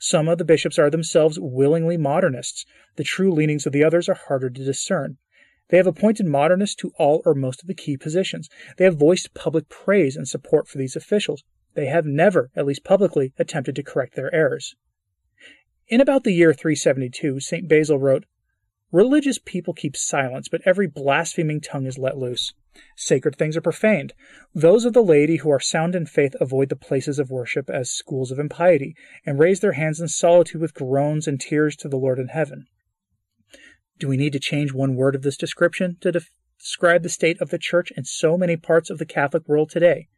Some 0.00 0.28
of 0.28 0.38
the 0.38 0.44
bishops 0.44 0.78
are 0.78 0.90
themselves 0.90 1.38
willingly 1.40 1.96
modernists. 1.96 2.66
The 2.96 3.04
true 3.04 3.32
leanings 3.32 3.66
of 3.66 3.72
the 3.72 3.84
others 3.84 4.08
are 4.08 4.14
harder 4.14 4.50
to 4.50 4.64
discern. 4.64 5.16
They 5.68 5.76
have 5.76 5.86
appointed 5.86 6.26
modernists 6.26 6.76
to 6.76 6.92
all 6.98 7.22
or 7.24 7.34
most 7.34 7.62
of 7.62 7.68
the 7.68 7.74
key 7.74 7.96
positions. 7.96 8.50
They 8.76 8.84
have 8.84 8.98
voiced 8.98 9.32
public 9.32 9.68
praise 9.68 10.16
and 10.16 10.28
support 10.28 10.68
for 10.68 10.76
these 10.76 10.96
officials. 10.96 11.44
They 11.74 11.86
have 11.86 12.04
never, 12.04 12.50
at 12.54 12.66
least 12.66 12.84
publicly, 12.84 13.32
attempted 13.38 13.76
to 13.76 13.82
correct 13.82 14.14
their 14.14 14.34
errors. 14.34 14.74
In 15.88 16.00
about 16.00 16.24
the 16.24 16.32
year 16.32 16.52
372, 16.52 17.40
St. 17.40 17.68
Basil 17.68 17.98
wrote, 17.98 18.24
Religious 18.92 19.38
people 19.38 19.72
keep 19.72 19.96
silence, 19.96 20.48
but 20.48 20.60
every 20.66 20.86
blaspheming 20.86 21.62
tongue 21.62 21.86
is 21.86 21.96
let 21.96 22.18
loose. 22.18 22.52
Sacred 22.94 23.36
things 23.36 23.56
are 23.56 23.62
profaned. 23.62 24.12
Those 24.54 24.84
of 24.84 24.92
the 24.92 25.02
laity 25.02 25.36
who 25.36 25.50
are 25.50 25.60
sound 25.60 25.94
in 25.94 26.04
faith 26.04 26.34
avoid 26.40 26.68
the 26.68 26.76
places 26.76 27.18
of 27.18 27.30
worship 27.30 27.70
as 27.70 27.90
schools 27.90 28.30
of 28.30 28.38
impiety, 28.38 28.94
and 29.24 29.38
raise 29.38 29.60
their 29.60 29.72
hands 29.72 29.98
in 29.98 30.08
solitude 30.08 30.60
with 30.60 30.74
groans 30.74 31.26
and 31.26 31.40
tears 31.40 31.74
to 31.76 31.88
the 31.88 31.96
Lord 31.96 32.18
in 32.18 32.28
heaven. 32.28 32.66
Do 33.98 34.08
we 34.08 34.18
need 34.18 34.34
to 34.34 34.40
change 34.40 34.74
one 34.74 34.94
word 34.94 35.14
of 35.14 35.22
this 35.22 35.38
description 35.38 35.96
to 36.02 36.12
describe 36.58 37.02
the 37.02 37.08
state 37.08 37.40
of 37.40 37.48
the 37.48 37.58
Church 37.58 37.92
in 37.96 38.04
so 38.04 38.36
many 38.36 38.56
parts 38.56 38.90
of 38.90 38.98
the 38.98 39.06
Catholic 39.06 39.48
world 39.48 39.70
today? 39.70 40.08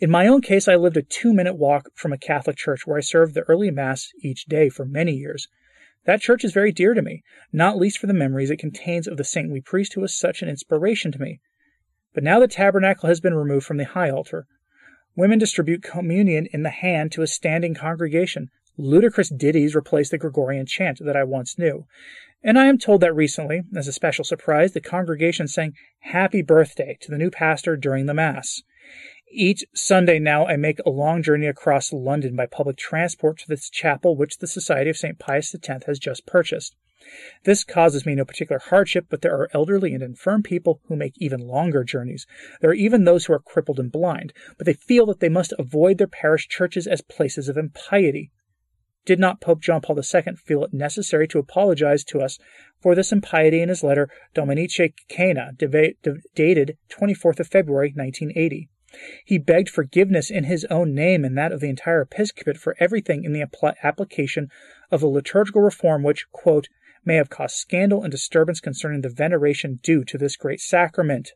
In 0.00 0.10
my 0.10 0.26
own 0.26 0.42
case, 0.42 0.68
I 0.68 0.76
lived 0.76 0.96
a 0.98 1.02
two 1.02 1.32
minute 1.32 1.56
walk 1.56 1.88
from 1.94 2.12
a 2.12 2.18
Catholic 2.18 2.56
church 2.56 2.86
where 2.86 2.98
I 2.98 3.02
served 3.02 3.34
the 3.34 3.42
early 3.42 3.70
Mass 3.70 4.10
each 4.22 4.44
day 4.44 4.68
for 4.68 4.84
many 4.84 5.12
years. 5.12 5.48
That 6.04 6.20
church 6.20 6.44
is 6.44 6.52
very 6.52 6.72
dear 6.72 6.94
to 6.94 7.02
me, 7.02 7.22
not 7.52 7.78
least 7.78 7.98
for 7.98 8.06
the 8.06 8.12
memories 8.12 8.50
it 8.50 8.58
contains 8.58 9.06
of 9.06 9.16
the 9.16 9.24
saintly 9.24 9.60
priest 9.60 9.94
who 9.94 10.00
was 10.00 10.18
such 10.18 10.42
an 10.42 10.48
inspiration 10.48 11.12
to 11.12 11.18
me. 11.18 11.40
But 12.12 12.24
now 12.24 12.38
the 12.38 12.48
tabernacle 12.48 13.08
has 13.08 13.20
been 13.20 13.34
removed 13.34 13.66
from 13.66 13.78
the 13.78 13.84
high 13.84 14.10
altar. 14.10 14.46
Women 15.16 15.38
distribute 15.38 15.82
communion 15.82 16.46
in 16.52 16.62
the 16.62 16.70
hand 16.70 17.12
to 17.12 17.22
a 17.22 17.26
standing 17.26 17.74
congregation. 17.74 18.48
Ludicrous 18.76 19.30
ditties 19.30 19.74
replace 19.74 20.10
the 20.10 20.18
Gregorian 20.18 20.66
chant 20.66 20.98
that 21.04 21.16
I 21.16 21.24
once 21.24 21.58
knew. 21.58 21.86
And 22.42 22.58
I 22.58 22.66
am 22.66 22.78
told 22.78 23.00
that 23.00 23.14
recently, 23.14 23.62
as 23.74 23.88
a 23.88 23.92
special 23.92 24.24
surprise, 24.24 24.72
the 24.72 24.80
congregation 24.80 25.48
sang 25.48 25.72
Happy 26.00 26.42
Birthday 26.42 26.98
to 27.00 27.10
the 27.10 27.18
new 27.18 27.30
pastor 27.30 27.76
during 27.76 28.06
the 28.06 28.14
Mass. 28.14 28.62
Each 29.36 29.64
Sunday 29.74 30.20
now, 30.20 30.46
I 30.46 30.56
make 30.56 30.78
a 30.86 30.90
long 30.90 31.20
journey 31.20 31.46
across 31.46 31.92
London 31.92 32.36
by 32.36 32.46
public 32.46 32.76
transport 32.76 33.38
to 33.38 33.48
this 33.48 33.68
chapel 33.68 34.16
which 34.16 34.38
the 34.38 34.46
Society 34.46 34.90
of 34.90 34.96
St. 34.96 35.18
Pius 35.18 35.52
X 35.52 35.86
has 35.86 35.98
just 35.98 36.24
purchased. 36.24 36.76
This 37.42 37.64
causes 37.64 38.06
me 38.06 38.14
no 38.14 38.24
particular 38.24 38.60
hardship, 38.60 39.06
but 39.10 39.22
there 39.22 39.34
are 39.34 39.50
elderly 39.52 39.92
and 39.92 40.04
infirm 40.04 40.44
people 40.44 40.80
who 40.86 40.94
make 40.94 41.14
even 41.16 41.40
longer 41.40 41.82
journeys. 41.82 42.28
There 42.60 42.70
are 42.70 42.74
even 42.74 43.04
those 43.04 43.26
who 43.26 43.32
are 43.32 43.40
crippled 43.40 43.80
and 43.80 43.90
blind, 43.90 44.32
but 44.56 44.66
they 44.66 44.72
feel 44.72 45.06
that 45.06 45.18
they 45.18 45.28
must 45.28 45.52
avoid 45.58 45.98
their 45.98 46.06
parish 46.06 46.46
churches 46.46 46.86
as 46.86 47.00
places 47.02 47.48
of 47.48 47.56
impiety. 47.56 48.30
Did 49.04 49.18
not 49.18 49.40
Pope 49.40 49.60
John 49.60 49.80
Paul 49.80 49.98
II 49.98 50.36
feel 50.36 50.64
it 50.64 50.72
necessary 50.72 51.26
to 51.28 51.40
apologize 51.40 52.04
to 52.04 52.20
us 52.20 52.38
for 52.80 52.94
this 52.94 53.12
impiety 53.12 53.60
in 53.60 53.68
his 53.68 53.82
letter 53.82 54.08
Dominicae 54.34 54.94
Cenae, 55.10 55.56
dated 56.34 56.78
24th 56.88 57.40
of 57.40 57.48
February 57.48 57.92
1980? 57.94 58.70
He 59.24 59.38
begged 59.38 59.68
forgiveness 59.68 60.30
in 60.30 60.44
his 60.44 60.64
own 60.66 60.94
name 60.94 61.24
and 61.24 61.36
that 61.36 61.52
of 61.52 61.60
the 61.60 61.68
entire 61.68 62.02
episcopate 62.02 62.58
for 62.58 62.76
everything 62.78 63.24
in 63.24 63.32
the 63.32 63.44
application 63.82 64.50
of 64.90 65.00
the 65.00 65.06
liturgical 65.06 65.62
reform 65.62 66.02
which, 66.02 66.30
quote, 66.30 66.68
may 67.04 67.16
have 67.16 67.30
caused 67.30 67.56
scandal 67.56 68.02
and 68.02 68.10
disturbance 68.10 68.60
concerning 68.60 69.00
the 69.00 69.08
veneration 69.08 69.80
due 69.82 70.04
to 70.04 70.16
this 70.16 70.36
great 70.36 70.60
sacrament. 70.60 71.32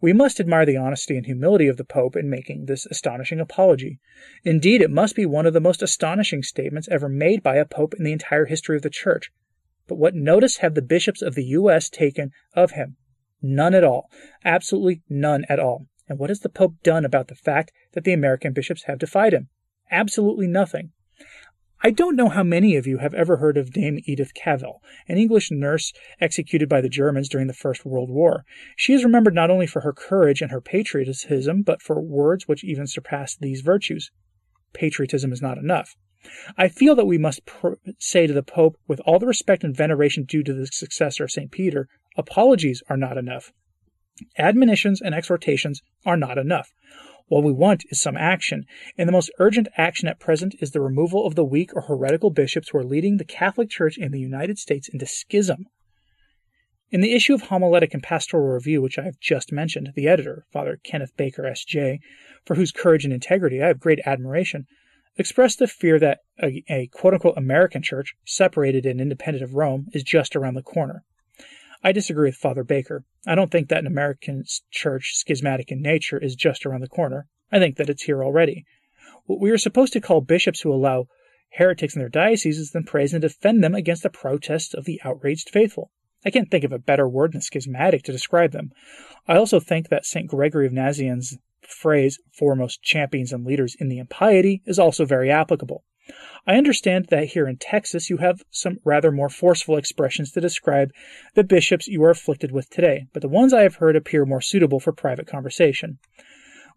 We 0.00 0.12
must 0.12 0.40
admire 0.40 0.66
the 0.66 0.76
honesty 0.76 1.16
and 1.16 1.26
humility 1.26 1.68
of 1.68 1.76
the 1.76 1.84
Pope 1.84 2.16
in 2.16 2.30
making 2.30 2.66
this 2.66 2.86
astonishing 2.86 3.40
apology. 3.40 3.98
Indeed, 4.44 4.82
it 4.82 4.90
must 4.90 5.16
be 5.16 5.26
one 5.26 5.46
of 5.46 5.52
the 5.52 5.60
most 5.60 5.82
astonishing 5.82 6.42
statements 6.42 6.88
ever 6.88 7.08
made 7.08 7.42
by 7.42 7.56
a 7.56 7.64
Pope 7.64 7.94
in 7.94 8.04
the 8.04 8.12
entire 8.12 8.44
history 8.44 8.76
of 8.76 8.82
the 8.82 8.90
Church. 8.90 9.32
But 9.86 9.98
what 9.98 10.14
notice 10.14 10.58
have 10.58 10.74
the 10.74 10.82
bishops 10.82 11.22
of 11.22 11.34
the 11.34 11.44
U.S. 11.44 11.88
taken 11.88 12.32
of 12.54 12.72
him? 12.72 12.96
None 13.40 13.74
at 13.74 13.84
all. 13.84 14.10
Absolutely 14.44 15.02
none 15.08 15.44
at 15.48 15.60
all. 15.60 15.86
And 16.08 16.18
what 16.18 16.30
has 16.30 16.40
the 16.40 16.48
Pope 16.48 16.82
done 16.82 17.04
about 17.04 17.28
the 17.28 17.34
fact 17.34 17.72
that 17.92 18.04
the 18.04 18.12
American 18.12 18.52
bishops 18.52 18.84
have 18.84 18.98
defied 18.98 19.32
him? 19.32 19.48
Absolutely 19.90 20.46
nothing. 20.46 20.92
I 21.80 21.90
don't 21.90 22.16
know 22.16 22.28
how 22.28 22.42
many 22.42 22.74
of 22.74 22.88
you 22.88 22.98
have 22.98 23.14
ever 23.14 23.36
heard 23.36 23.56
of 23.56 23.72
Dame 23.72 24.00
Edith 24.04 24.34
Cavell, 24.34 24.82
an 25.06 25.16
English 25.16 25.52
nurse 25.52 25.92
executed 26.20 26.68
by 26.68 26.80
the 26.80 26.88
Germans 26.88 27.28
during 27.28 27.46
the 27.46 27.52
First 27.52 27.84
World 27.84 28.10
War. 28.10 28.44
She 28.76 28.94
is 28.94 29.04
remembered 29.04 29.34
not 29.34 29.50
only 29.50 29.68
for 29.68 29.82
her 29.82 29.92
courage 29.92 30.42
and 30.42 30.50
her 30.50 30.60
patriotism, 30.60 31.62
but 31.62 31.80
for 31.80 32.00
words 32.00 32.48
which 32.48 32.64
even 32.64 32.88
surpass 32.88 33.36
these 33.36 33.60
virtues. 33.60 34.10
Patriotism 34.72 35.32
is 35.32 35.40
not 35.40 35.56
enough. 35.56 35.94
I 36.56 36.68
feel 36.68 36.94
that 36.96 37.06
we 37.06 37.18
must 37.18 37.46
pr- 37.46 37.74
say 37.98 38.26
to 38.26 38.32
the 38.32 38.42
Pope, 38.42 38.76
with 38.86 39.00
all 39.00 39.18
the 39.18 39.26
respect 39.26 39.62
and 39.62 39.76
veneration 39.76 40.24
due 40.24 40.42
to 40.42 40.52
the 40.52 40.66
successor 40.66 41.24
of 41.24 41.30
St. 41.30 41.50
Peter, 41.50 41.88
Apologies 42.18 42.82
are 42.88 42.96
not 42.96 43.16
enough. 43.16 43.52
Admonitions 44.36 45.00
and 45.00 45.14
exhortations 45.14 45.82
are 46.04 46.16
not 46.16 46.36
enough. 46.36 46.72
What 47.28 47.44
we 47.44 47.52
want 47.52 47.84
is 47.90 48.00
some 48.00 48.16
action, 48.16 48.66
and 48.96 49.08
the 49.08 49.12
most 49.12 49.30
urgent 49.38 49.68
action 49.76 50.08
at 50.08 50.18
present 50.18 50.56
is 50.58 50.72
the 50.72 50.80
removal 50.80 51.24
of 51.24 51.36
the 51.36 51.44
weak 51.44 51.70
or 51.76 51.82
heretical 51.82 52.30
bishops 52.30 52.70
who 52.70 52.78
are 52.78 52.84
leading 52.84 53.18
the 53.18 53.24
Catholic 53.24 53.70
Church 53.70 53.96
in 53.96 54.10
the 54.10 54.18
United 54.18 54.58
States 54.58 54.88
into 54.88 55.06
schism. 55.06 55.66
In 56.90 57.02
the 57.02 57.14
issue 57.14 57.34
of 57.34 57.42
Homiletic 57.42 57.94
and 57.94 58.02
Pastoral 58.02 58.48
Review, 58.48 58.82
which 58.82 58.98
I 58.98 59.02
have 59.02 59.20
just 59.20 59.52
mentioned, 59.52 59.92
the 59.94 60.08
editor, 60.08 60.44
Father 60.52 60.80
Kenneth 60.82 61.16
Baker, 61.16 61.46
S.J., 61.46 62.00
for 62.44 62.56
whose 62.56 62.72
courage 62.72 63.04
and 63.04 63.14
integrity 63.14 63.62
I 63.62 63.68
have 63.68 63.78
great 63.78 64.00
admiration, 64.04 64.66
expressed 65.16 65.58
the 65.58 65.66
fear 65.66 65.98
that 65.98 66.20
a, 66.42 66.64
a 66.68 66.86
quote 66.88 67.14
unquote 67.14 67.38
American 67.38 67.82
church, 67.82 68.14
separated 68.24 68.86
and 68.86 69.00
independent 69.00 69.42
of 69.42 69.54
Rome, 69.54 69.86
is 69.92 70.02
just 70.02 70.36
around 70.36 70.54
the 70.54 70.62
corner. 70.62 71.04
I 71.82 71.92
disagree 71.92 72.28
with 72.28 72.36
Father 72.36 72.64
Baker. 72.64 73.04
I 73.26 73.34
don't 73.34 73.50
think 73.50 73.68
that 73.68 73.78
an 73.78 73.86
American 73.86 74.44
church, 74.70 75.12
schismatic 75.14 75.70
in 75.70 75.80
nature, 75.80 76.18
is 76.18 76.34
just 76.34 76.66
around 76.66 76.80
the 76.80 76.88
corner. 76.88 77.28
I 77.52 77.58
think 77.58 77.76
that 77.76 77.88
it's 77.88 78.02
here 78.02 78.24
already. 78.24 78.64
What 79.26 79.40
we 79.40 79.50
are 79.50 79.58
supposed 79.58 79.92
to 79.92 80.00
call 80.00 80.20
bishops 80.20 80.60
who 80.60 80.72
allow 80.72 81.06
heretics 81.52 81.94
in 81.94 82.00
their 82.00 82.08
dioceses 82.08 82.72
then 82.72 82.84
praise 82.84 83.14
and 83.14 83.22
defend 83.22 83.62
them 83.62 83.74
against 83.74 84.02
the 84.02 84.10
protests 84.10 84.74
of 84.74 84.84
the 84.84 85.00
outraged 85.04 85.50
faithful. 85.50 85.90
I 86.24 86.30
can't 86.30 86.50
think 86.50 86.64
of 86.64 86.72
a 86.72 86.78
better 86.78 87.08
word 87.08 87.32
than 87.32 87.40
schismatic 87.40 88.02
to 88.04 88.12
describe 88.12 88.50
them. 88.50 88.72
I 89.26 89.36
also 89.36 89.60
think 89.60 89.88
that 89.88 90.04
St. 90.04 90.26
Gregory 90.26 90.66
of 90.66 90.72
Phrase, 91.68 92.18
foremost 92.32 92.82
champions 92.82 93.32
and 93.32 93.44
leaders 93.44 93.76
in 93.78 93.88
the 93.88 93.98
impiety, 93.98 94.62
is 94.66 94.78
also 94.78 95.04
very 95.04 95.30
applicable. 95.30 95.84
I 96.46 96.56
understand 96.56 97.08
that 97.10 97.28
here 97.28 97.46
in 97.46 97.58
Texas 97.58 98.08
you 98.08 98.16
have 98.16 98.42
some 98.50 98.78
rather 98.82 99.12
more 99.12 99.28
forceful 99.28 99.76
expressions 99.76 100.32
to 100.32 100.40
describe 100.40 100.90
the 101.34 101.44
bishops 101.44 101.86
you 101.86 102.02
are 102.04 102.10
afflicted 102.10 102.50
with 102.52 102.70
today, 102.70 103.06
but 103.12 103.20
the 103.20 103.28
ones 103.28 103.52
I 103.52 103.62
have 103.62 103.76
heard 103.76 103.96
appear 103.96 104.24
more 104.24 104.40
suitable 104.40 104.80
for 104.80 104.92
private 104.92 105.26
conversation. 105.26 105.98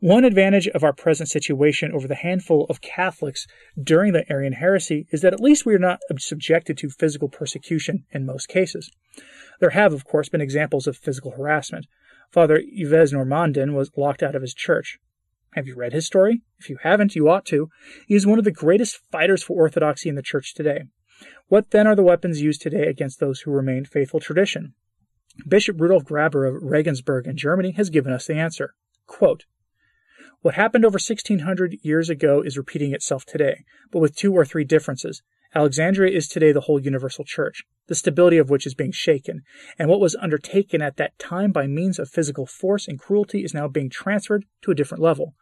One 0.01 0.25
advantage 0.25 0.67
of 0.67 0.83
our 0.83 0.93
present 0.93 1.29
situation 1.29 1.93
over 1.93 2.07
the 2.07 2.15
handful 2.15 2.65
of 2.69 2.81
Catholics 2.81 3.47
during 3.81 4.13
the 4.13 4.29
Arian 4.29 4.53
heresy 4.53 5.07
is 5.11 5.21
that 5.21 5.31
at 5.31 5.39
least 5.39 5.65
we 5.65 5.75
are 5.75 5.79
not 5.79 6.01
subjected 6.17 6.77
to 6.79 6.89
physical 6.89 7.29
persecution 7.29 8.03
in 8.11 8.25
most 8.25 8.49
cases. 8.49 8.91
There 9.59 9.69
have, 9.69 9.93
of 9.93 10.03
course, 10.03 10.27
been 10.27 10.41
examples 10.41 10.87
of 10.87 10.97
physical 10.97 11.31
harassment. 11.31 11.85
Father 12.31 12.57
Yves 12.57 13.11
Normandin 13.11 13.73
was 13.73 13.91
locked 13.97 14.23
out 14.23 14.35
of 14.35 14.41
his 14.41 14.53
church. 14.53 14.99
Have 15.53 15.67
you 15.67 15.75
read 15.75 15.91
his 15.91 16.05
story? 16.05 16.41
If 16.59 16.69
you 16.69 16.77
haven't, 16.81 17.15
you 17.15 17.29
ought 17.29 17.45
to. 17.47 17.69
He 18.07 18.15
is 18.15 18.25
one 18.25 18.39
of 18.39 18.45
the 18.45 18.51
greatest 18.51 18.99
fighters 19.11 19.43
for 19.43 19.53
orthodoxy 19.61 20.07
in 20.07 20.15
the 20.15 20.21
church 20.21 20.53
today. 20.53 20.85
What 21.47 21.71
then 21.71 21.87
are 21.87 21.95
the 21.95 22.03
weapons 22.03 22.41
used 22.41 22.61
today 22.61 22.87
against 22.87 23.19
those 23.19 23.41
who 23.41 23.51
remain 23.51 23.83
faithful 23.83 24.21
to 24.21 24.25
tradition? 24.25 24.73
Bishop 25.45 25.79
Rudolf 25.79 26.05
Graber 26.05 26.47
of 26.47 26.63
Regensburg 26.63 27.27
in 27.27 27.35
Germany 27.35 27.71
has 27.71 27.89
given 27.89 28.13
us 28.13 28.27
the 28.27 28.35
answer. 28.35 28.75
Quote, 29.07 29.45
what 30.41 30.55
happened 30.55 30.85
over 30.85 30.95
1600 30.95 31.77
years 31.83 32.09
ago 32.09 32.41
is 32.41 32.57
repeating 32.57 32.93
itself 32.93 33.25
today, 33.25 33.63
but 33.91 33.99
with 33.99 34.15
two 34.15 34.33
or 34.33 34.43
three 34.43 34.63
differences. 34.63 35.21
Alexandria 35.53 36.15
is 36.15 36.29
today 36.29 36.51
the 36.51 36.61
whole 36.61 36.79
universal 36.79 37.25
church, 37.25 37.63
the 37.87 37.95
stability 37.95 38.37
of 38.37 38.49
which 38.49 38.65
is 38.65 38.73
being 38.73 38.91
shaken, 38.91 39.41
and 39.77 39.89
what 39.89 39.99
was 39.99 40.15
undertaken 40.15 40.81
at 40.81 40.95
that 40.95 41.17
time 41.19 41.51
by 41.51 41.67
means 41.67 41.99
of 41.99 42.09
physical 42.09 42.45
force 42.45 42.87
and 42.87 42.99
cruelty 42.99 43.43
is 43.43 43.53
now 43.53 43.67
being 43.67 43.89
transferred 43.89 44.45
to 44.61 44.71
a 44.71 44.75
different 44.75 45.03
level. 45.03 45.35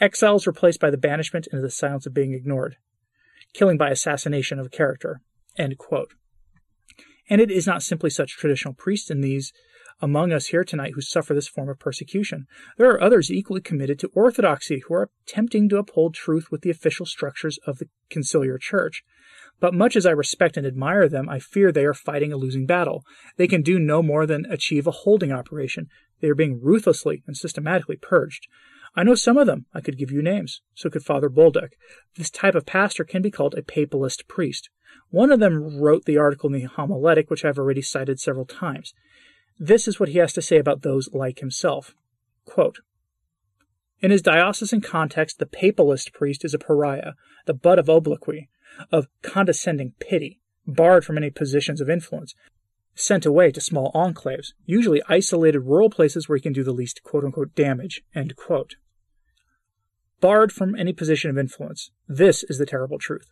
Exile 0.00 0.36
is 0.36 0.46
replaced 0.46 0.80
by 0.80 0.90
the 0.90 0.98
banishment 0.98 1.46
into 1.50 1.62
the 1.62 1.70
silence 1.70 2.04
of 2.04 2.12
being 2.12 2.34
ignored. 2.34 2.76
Killing 3.54 3.78
by 3.78 3.88
assassination 3.88 4.58
of 4.58 4.70
character. 4.70 5.22
And 5.56 7.40
it 7.40 7.50
is 7.50 7.66
not 7.66 7.82
simply 7.82 8.10
such 8.10 8.36
traditional 8.36 8.74
priests 8.74 9.10
in 9.10 9.22
these 9.22 9.52
among 10.02 10.32
us 10.32 10.46
here 10.46 10.64
tonight 10.64 10.92
who 10.94 11.00
suffer 11.00 11.32
this 11.32 11.48
form 11.48 11.68
of 11.68 11.78
persecution. 11.78 12.46
There 12.76 12.90
are 12.90 13.00
others 13.00 13.30
equally 13.30 13.60
committed 13.60 13.98
to 14.00 14.10
orthodoxy 14.12 14.80
who 14.80 14.94
are 14.94 15.08
attempting 15.26 15.68
to 15.70 15.78
uphold 15.78 16.14
truth 16.14 16.50
with 16.50 16.60
the 16.62 16.70
official 16.70 17.06
structures 17.06 17.58
of 17.66 17.78
the 17.78 17.88
conciliar 18.10 18.60
church. 18.60 19.04
But 19.64 19.72
much 19.72 19.96
as 19.96 20.04
I 20.04 20.10
respect 20.10 20.58
and 20.58 20.66
admire 20.66 21.08
them, 21.08 21.26
I 21.26 21.38
fear 21.38 21.72
they 21.72 21.86
are 21.86 21.94
fighting 21.94 22.34
a 22.34 22.36
losing 22.36 22.66
battle. 22.66 23.02
They 23.38 23.48
can 23.48 23.62
do 23.62 23.78
no 23.78 24.02
more 24.02 24.26
than 24.26 24.44
achieve 24.50 24.86
a 24.86 24.90
holding 24.90 25.32
operation. 25.32 25.88
They 26.20 26.28
are 26.28 26.34
being 26.34 26.60
ruthlessly 26.62 27.22
and 27.26 27.34
systematically 27.34 27.96
purged. 27.96 28.46
I 28.94 29.04
know 29.04 29.14
some 29.14 29.38
of 29.38 29.46
them. 29.46 29.64
I 29.72 29.80
could 29.80 29.96
give 29.96 30.10
you 30.10 30.20
names. 30.20 30.60
So 30.74 30.90
could 30.90 31.02
Father 31.02 31.30
Bolduc. 31.30 31.70
This 32.14 32.28
type 32.28 32.54
of 32.54 32.66
pastor 32.66 33.04
can 33.04 33.22
be 33.22 33.30
called 33.30 33.54
a 33.54 33.62
papalist 33.62 34.28
priest. 34.28 34.68
One 35.08 35.32
of 35.32 35.40
them 35.40 35.80
wrote 35.80 36.04
the 36.04 36.18
article 36.18 36.52
in 36.52 36.60
the 36.60 36.68
homiletic, 36.68 37.30
which 37.30 37.42
I've 37.42 37.58
already 37.58 37.80
cited 37.80 38.20
several 38.20 38.44
times. 38.44 38.92
This 39.58 39.88
is 39.88 39.98
what 39.98 40.10
he 40.10 40.18
has 40.18 40.34
to 40.34 40.42
say 40.42 40.58
about 40.58 40.82
those 40.82 41.08
like 41.14 41.38
himself. 41.38 41.94
Quote, 42.44 42.80
in 44.02 44.10
his 44.10 44.20
diocesan 44.20 44.82
context, 44.82 45.38
the 45.38 45.46
papalist 45.46 46.12
priest 46.12 46.44
is 46.44 46.52
a 46.52 46.58
pariah, 46.58 47.12
the 47.46 47.54
butt 47.54 47.78
of 47.78 47.88
obloquy, 47.88 48.50
of 48.90 49.08
condescending 49.22 49.92
pity, 49.98 50.40
barred 50.66 51.04
from 51.04 51.18
any 51.18 51.30
positions 51.30 51.80
of 51.80 51.90
influence, 51.90 52.34
sent 52.94 53.26
away 53.26 53.50
to 53.50 53.60
small 53.60 53.92
enclaves, 53.92 54.52
usually 54.64 55.02
isolated 55.08 55.60
rural 55.60 55.90
places 55.90 56.28
where 56.28 56.36
he 56.36 56.42
can 56.42 56.52
do 56.52 56.64
the 56.64 56.72
least 56.72 57.02
quote 57.02 57.24
unquote 57.24 57.54
damage. 57.54 58.02
End 58.14 58.36
quote. 58.36 58.76
Barred 60.20 60.52
from 60.52 60.74
any 60.74 60.92
position 60.92 61.30
of 61.30 61.38
influence. 61.38 61.90
This 62.08 62.44
is 62.44 62.58
the 62.58 62.66
terrible 62.66 62.98
truth. 62.98 63.30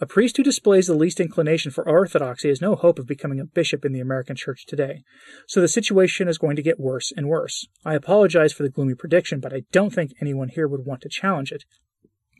A 0.00 0.06
priest 0.06 0.36
who 0.36 0.44
displays 0.44 0.86
the 0.86 0.94
least 0.94 1.18
inclination 1.18 1.72
for 1.72 1.88
orthodoxy 1.88 2.48
has 2.48 2.60
no 2.60 2.76
hope 2.76 3.00
of 3.00 3.06
becoming 3.08 3.40
a 3.40 3.44
bishop 3.44 3.84
in 3.84 3.92
the 3.92 3.98
American 3.98 4.36
church 4.36 4.64
today. 4.64 5.02
So 5.48 5.60
the 5.60 5.66
situation 5.66 6.28
is 6.28 6.38
going 6.38 6.54
to 6.54 6.62
get 6.62 6.78
worse 6.78 7.12
and 7.16 7.28
worse. 7.28 7.66
I 7.84 7.94
apologize 7.94 8.52
for 8.52 8.62
the 8.62 8.68
gloomy 8.68 8.94
prediction, 8.94 9.40
but 9.40 9.52
I 9.52 9.64
don't 9.72 9.92
think 9.92 10.12
anyone 10.20 10.50
here 10.50 10.68
would 10.68 10.86
want 10.86 11.00
to 11.00 11.08
challenge 11.08 11.50
it. 11.50 11.64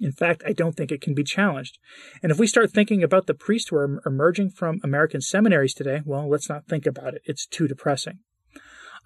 In 0.01 0.13
fact, 0.13 0.43
I 0.47 0.53
don't 0.53 0.77
think 0.77 0.93
it 0.93 1.01
can 1.01 1.15
be 1.15 1.25
challenged. 1.25 1.79
And 2.23 2.31
if 2.31 2.39
we 2.39 2.47
start 2.47 2.71
thinking 2.71 3.03
about 3.03 3.27
the 3.27 3.35
priests 3.35 3.71
who 3.71 3.77
are 3.77 4.01
emerging 4.07 4.51
from 4.51 4.81
American 4.85 5.21
seminaries 5.21 5.75
today, 5.75 6.03
well, 6.05 6.29
let's 6.29 6.49
not 6.49 6.67
think 6.67 6.87
about 6.87 7.15
it. 7.15 7.23
It's 7.25 7.47
too 7.47 7.69
depressing. 7.69 8.21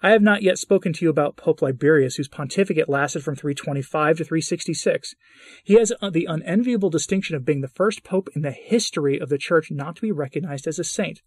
I 0.01 0.09
have 0.09 0.21
not 0.21 0.43
yet 0.43 0.57
spoken 0.57 0.91
to 0.93 1.05
you 1.05 1.09
about 1.09 1.37
Pope 1.37 1.61
Liberius, 1.61 2.15
whose 2.15 2.27
pontificate 2.27 2.89
lasted 2.89 3.23
from 3.23 3.35
325 3.35 4.17
to 4.17 4.23
366. 4.25 5.15
He 5.63 5.75
has 5.75 5.93
uh, 6.01 6.09
the 6.09 6.25
unenviable 6.25 6.89
distinction 6.89 7.37
of 7.37 7.45
being 7.45 7.61
the 7.61 7.69
first 7.69 8.03
pope 8.03 8.27
in 8.35 8.41
the 8.41 8.51
history 8.51 9.17
of 9.17 9.29
the 9.29 9.37
Church 9.37 9.71
not 9.71 9.95
to 9.95 10.01
be 10.01 10.11
recognized 10.11 10.67
as 10.67 10.77
a 10.77 10.83
saint. 10.83 11.21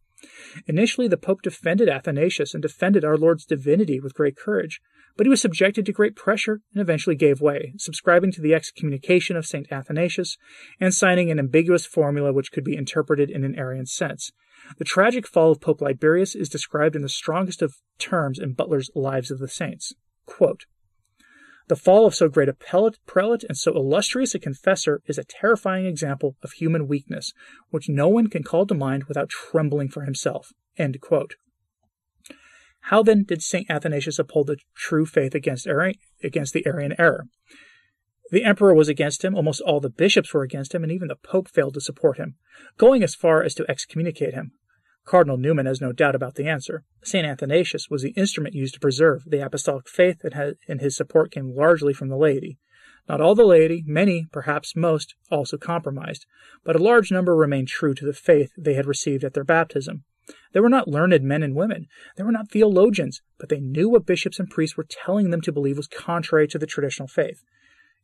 Initially, 0.67 1.09
the 1.09 1.17
Pope 1.17 1.43
defended 1.43 1.89
Athanasius 1.89 2.55
and 2.55 2.63
defended 2.63 3.05
our 3.05 3.17
Lord's 3.17 3.45
divinity 3.45 4.01
with 4.01 4.15
great 4.15 4.37
courage, 4.37 4.81
but 5.17 5.27
he 5.27 5.31
was 5.31 5.41
subjected 5.41 5.87
to 5.87 5.93
great 5.93 6.15
pressure 6.15 6.61
and 6.73 6.81
eventually 6.81 7.17
gave 7.17 7.41
way, 7.41 7.73
subscribing 7.79 8.33
to 8.33 8.41
the 8.41 8.55
excommunication 8.55 9.37
of 9.37 9.47
St. 9.47 9.71
Athanasius 9.71 10.37
and 10.81 10.95
signing 10.95 11.31
an 11.31 11.39
ambiguous 11.39 11.87
formula 11.87 12.33
which 12.33 12.53
could 12.53 12.65
be 12.65 12.77
interpreted 12.77 13.31
in 13.31 13.45
an 13.45 13.59
Arian 13.59 13.87
sense. 13.87 14.33
The 14.79 14.85
tragic 14.85 15.27
fall 15.27 15.53
of 15.53 15.61
Pope 15.61 15.81
Liberius 15.81 16.35
is 16.35 16.49
described 16.49 16.97
in 16.97 17.03
the 17.03 17.09
strongest 17.09 17.63
of 17.63 17.77
terms 17.99 18.39
in 18.39 18.53
Butler's 18.53 18.91
Lives 18.95 19.31
of 19.31 19.39
the 19.39 19.49
Saints. 19.49 19.95
Quote, 20.27 20.65
the 21.69 21.77
fall 21.77 22.07
of 22.07 22.15
so 22.15 22.29
great 22.29 22.49
a 22.49 22.53
prelate 22.55 23.45
and 23.45 23.57
so 23.57 23.75
illustrious 23.75 24.35
a 24.35 24.39
confessor 24.39 25.03
is 25.07 25.19
a 25.19 25.25
terrifying 25.25 25.87
example 25.87 26.37
of 26.43 26.53
human 26.53 26.87
weakness, 26.87 27.33
which 27.71 27.89
no 27.89 28.09
one 28.09 28.29
can 28.29 28.43
call 28.43 28.67
to 28.67 28.75
mind 28.75 29.05
without 29.05 29.29
trembling 29.29 29.89
for 29.89 30.03
himself. 30.03 30.53
How 32.83 33.03
then 33.03 33.25
did 33.25 33.43
St. 33.43 33.69
Athanasius 33.69 34.21
uphold 34.21 34.47
the 34.47 34.59
true 34.77 35.07
faith 35.07 35.35
against, 35.35 35.67
Arian, 35.67 35.97
against 36.23 36.53
the 36.53 36.65
Arian 36.67 36.95
error? 36.99 37.27
The 38.31 38.45
emperor 38.45 38.75
was 38.75 38.89
against 38.89 39.25
him, 39.25 39.35
almost 39.35 39.61
all 39.61 39.81
the 39.81 39.91
bishops 39.91 40.33
were 40.33 40.43
against 40.43 40.75
him, 40.75 40.85
and 40.85 40.93
even 40.93 41.09
the 41.09 41.17
pope 41.17 41.49
failed 41.49 41.75
to 41.75 41.81
support 41.81 42.17
him, 42.17 42.37
going 42.77 43.03
as 43.03 43.15
far 43.15 43.43
as 43.43 43.55
to 43.55 43.69
excommunicate 43.69 44.35
him. 44.35 44.53
Cardinal 45.07 45.37
Newman 45.37 45.67
has 45.67 45.81
no 45.81 45.93
doubt 45.93 46.17
about 46.17 46.35
the 46.35 46.49
answer. 46.49 46.83
St. 47.03 47.25
Athanasius 47.25 47.89
was 47.89 48.03
the 48.03 48.11
instrument 48.11 48.57
used 48.57 48.75
to 48.75 48.81
preserve 48.81 49.23
the 49.25 49.45
apostolic 49.45 49.89
faith, 49.89 50.23
and 50.69 50.81
his 50.81 50.97
support 50.97 51.31
came 51.31 51.55
largely 51.55 51.95
from 51.95 52.09
the 52.09 52.17
laity. 52.17 52.59
Not 53.09 53.21
all 53.21 53.37
the 53.37 53.45
laity, 53.45 53.85
many, 53.87 54.27
perhaps 54.33 54.75
most, 54.75 55.15
also 55.31 55.57
compromised, 55.57 56.27
but 56.65 56.75
a 56.75 56.83
large 56.83 57.13
number 57.13 57.37
remained 57.37 57.69
true 57.69 57.95
to 57.95 58.05
the 58.05 58.13
faith 58.13 58.51
they 58.59 58.75
had 58.75 58.87
received 58.87 59.23
at 59.23 59.33
their 59.33 59.45
baptism. 59.45 60.03
They 60.53 60.59
were 60.59 60.69
not 60.69 60.89
learned 60.89 61.23
men 61.23 61.45
and 61.45 61.55
women. 61.55 61.87
They 62.17 62.25
were 62.25 62.33
not 62.33 62.51
theologians, 62.51 63.23
but 63.39 63.49
they 63.49 63.61
knew 63.61 63.89
what 63.89 64.07
bishops 64.07 64.41
and 64.41 64.51
priests 64.51 64.77
were 64.77 64.89
telling 64.89 65.31
them 65.31 65.41
to 65.43 65.53
believe 65.53 65.77
was 65.77 65.87
contrary 65.87 66.49
to 66.49 66.59
the 66.59 66.67
traditional 66.67 67.07
faith. 67.07 67.45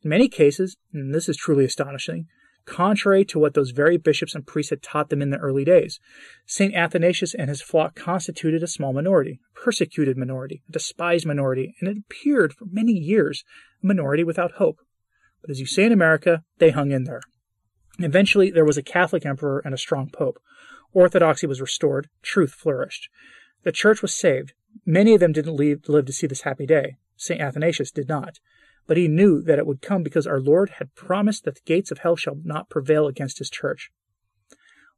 In 0.03 0.09
many 0.09 0.29
cases, 0.29 0.77
and 0.93 1.13
this 1.13 1.27
is 1.27 1.35
truly 1.35 1.65
astonishing, 1.65 2.27
contrary 2.65 3.25
to 3.25 3.39
what 3.39 3.53
those 3.53 3.71
very 3.71 3.97
bishops 3.97 4.35
and 4.35 4.45
priests 4.45 4.69
had 4.69 4.81
taught 4.81 5.09
them 5.09 5.21
in 5.21 5.29
the 5.29 5.37
early 5.37 5.65
days. 5.65 5.99
St. 6.45 6.73
Athanasius 6.73 7.33
and 7.33 7.49
his 7.49 7.61
flock 7.61 7.95
constituted 7.95 8.63
a 8.63 8.67
small 8.67 8.93
minority, 8.93 9.39
a 9.55 9.59
persecuted 9.59 10.17
minority, 10.17 10.63
a 10.67 10.71
despised 10.71 11.25
minority, 11.25 11.75
and 11.79 11.89
it 11.89 11.97
appeared 11.97 12.53
for 12.53 12.65
many 12.71 12.93
years 12.93 13.43
a 13.81 13.87
minority 13.87 14.23
without 14.23 14.53
hope. 14.53 14.79
But 15.41 15.49
as 15.49 15.59
you 15.59 15.65
say 15.65 15.83
in 15.83 15.91
America, 15.91 16.43
they 16.59 16.71
hung 16.71 16.91
in 16.91 17.03
there. 17.03 17.21
Eventually, 17.99 18.49
there 18.49 18.65
was 18.65 18.77
a 18.77 18.83
Catholic 18.83 19.25
emperor 19.25 19.61
and 19.63 19.73
a 19.73 19.77
strong 19.77 20.09
pope. 20.09 20.41
Orthodoxy 20.93 21.47
was 21.47 21.61
restored, 21.61 22.09
truth 22.21 22.53
flourished. 22.53 23.09
The 23.63 23.71
church 23.71 24.01
was 24.01 24.13
saved. 24.13 24.53
Many 24.85 25.13
of 25.13 25.19
them 25.19 25.31
didn't 25.31 25.55
leave, 25.55 25.87
live 25.87 26.05
to 26.05 26.13
see 26.13 26.27
this 26.27 26.41
happy 26.41 26.65
day. 26.65 26.95
St. 27.17 27.39
Athanasius 27.39 27.91
did 27.91 28.09
not 28.09 28.39
but 28.87 28.97
he 28.97 29.07
knew 29.07 29.41
that 29.41 29.59
it 29.59 29.65
would 29.65 29.81
come 29.81 30.03
because 30.03 30.27
our 30.27 30.39
Lord 30.39 30.71
had 30.79 30.95
promised 30.95 31.45
that 31.45 31.55
the 31.55 31.61
gates 31.65 31.91
of 31.91 31.99
hell 31.99 32.15
shall 32.15 32.37
not 32.43 32.69
prevail 32.69 33.07
against 33.07 33.39
his 33.39 33.49
church. 33.49 33.91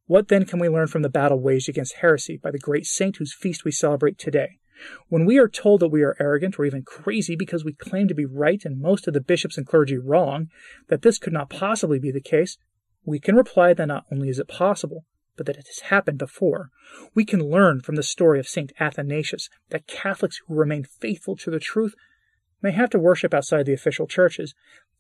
What 0.08 0.28
then 0.28 0.46
can 0.46 0.60
we 0.60 0.70
learn 0.70 0.88
from 0.88 1.02
the 1.02 1.10
battle 1.10 1.40
waged 1.40 1.70
against 1.70 1.96
heresy 1.96 2.38
by 2.38 2.52
the 2.52 2.60
great 2.60 2.86
saint 2.86 3.18
whose 3.18 3.34
feast 3.34 3.66
we 3.66 3.72
celebrate 3.72 4.18
today? 4.18 4.60
When 5.08 5.26
we 5.26 5.38
are 5.38 5.48
told 5.48 5.80
that 5.80 5.88
we 5.88 6.04
are 6.04 6.18
arrogant 6.20 6.60
or 6.60 6.66
even 6.66 6.84
crazy 6.84 7.36
because 7.36 7.64
we 7.64 7.74
claim 7.74 8.08
to 8.08 8.14
be 8.14 8.26
right 8.26 8.64
and 8.66 8.80
most 8.80 9.08
of 9.08 9.14
the 9.14 9.22
bishops 9.22 9.58
and 9.58 9.66
clergy 9.66 9.98
wrong, 9.98 10.50
that 10.90 11.02
this 11.02 11.18
could 11.18 11.34
not 11.34 11.50
possibly 11.50 11.98
be 11.98 12.12
the 12.12 12.22
case, 12.22 12.58
we 13.06 13.20
can 13.20 13.36
reply 13.36 13.74
that 13.74 13.86
not 13.86 14.06
only 14.12 14.30
is 14.30 14.40
it 14.40 14.48
possible, 14.48 15.06
but 15.38 15.46
that 15.46 15.58
it 15.58 15.68
has 15.68 15.90
happened 15.90 16.18
before. 16.18 16.70
We 17.14 17.26
can 17.26 17.50
learn 17.50 17.82
from 17.82 17.96
the 17.96 18.04
story 18.04 18.40
of 18.40 18.48
St. 18.48 18.72
Athanasius 18.80 19.50
that 19.70 19.88
Catholics 19.88 20.40
who 20.48 20.56
remain 20.56 20.84
faithful 20.84 21.36
to 21.38 21.52
the 21.52 21.60
truth 21.60 21.96
may 22.62 22.72
have 22.72 22.90
to 22.92 23.00
worship 23.00 23.34
outside 23.34 23.66
the 23.66 23.74
official 23.74 24.08
churches, 24.08 24.54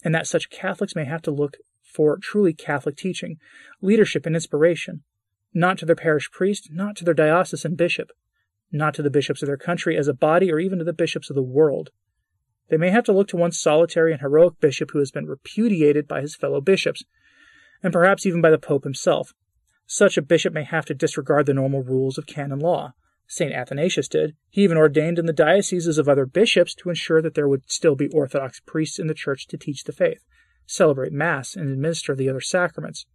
and 0.04 0.13
that 0.13 0.28
such 0.28 0.50
Catholics 0.50 0.96
may 0.96 1.06
have 1.06 1.22
to 1.24 1.32
look 1.32 1.58
for 1.84 2.18
truly 2.18 2.54
Catholic 2.54 2.98
teaching, 2.98 3.38
leadership, 3.82 4.26
and 4.26 4.36
inspiration, 4.36 5.04
not 5.54 5.78
to 5.78 5.86
their 5.86 5.96
parish 5.96 6.30
priest, 6.32 6.70
not 6.72 6.96
to 6.98 7.06
their 7.06 7.13
diocesan 7.13 7.76
bishop, 7.76 8.12
not 8.72 8.94
to 8.94 9.02
the 9.02 9.10
bishops 9.10 9.41
of 9.41 9.48
their 9.48 9.58
country 9.58 9.96
as 9.98 10.08
a 10.08 10.13
body, 10.13 10.52
or 10.52 10.60
even 10.60 10.80
to 10.80 10.86
the 10.86 10.94
bishops 10.94 11.30
of 11.30 11.36
the 11.36 11.41
world. 11.41 11.91
They 12.70 12.78
may 12.78 12.89
have 12.89 13.06
to 13.06 13.13
look 13.13 13.28
to 13.30 13.38
one 13.38 13.52
solitary 13.52 14.12
and 14.12 14.22
heroic 14.22 14.60
bishop 14.60 14.91
who 14.91 15.00
has 15.00 15.12
been 15.12 15.28
repudiated 15.28 16.08
by 16.08 16.22
his 16.22 16.36
fellow 16.36 16.62
bishops, 16.62 17.04
and 17.82 17.94
perhaps 17.94 18.26
even 18.26 18.41
by 18.41 18.50
the 18.50 18.58
Pope 18.58 18.84
himself. 18.84 19.34
Such 19.86 20.18
a 20.18 20.22
bishop 20.22 20.54
may 20.54 20.63
have 20.63 20.86
to 20.86 20.96
disregard 20.96 21.46
the 21.46 21.54
normal 21.54 21.84
rules 21.84 22.18
of 22.18 22.26
canon 22.26 22.60
law, 22.60 22.94
St. 23.28 23.52
Athanasius 23.52 24.08
did. 24.08 24.36
He 24.50 24.64
even 24.64 24.78
ordained 24.78 25.18
in 25.18 25.26
the 25.26 25.34
dioceses 25.34 25.98
of 25.98 26.08
other 26.08 26.26
bishops 26.26 26.76
to 26.76 26.90
ensure 26.90 27.22
that 27.22 27.34
there 27.34 27.48
would 27.48 27.70
still 27.70 27.96
be 27.96 28.08
Orthodox 28.10 28.60
priests 28.60 29.00
in 29.00 29.08
the 29.08 29.14
church 29.14 29.48
to 29.48 29.58
teach 29.58 29.84
the 29.84 29.92
faith, 29.92 30.24
celebrate 30.66 31.12
Mass, 31.12 31.56
and 31.56 31.70
administer 31.70 32.16
the 32.16 32.30
other 32.30 32.42
sacraments. 32.42 33.06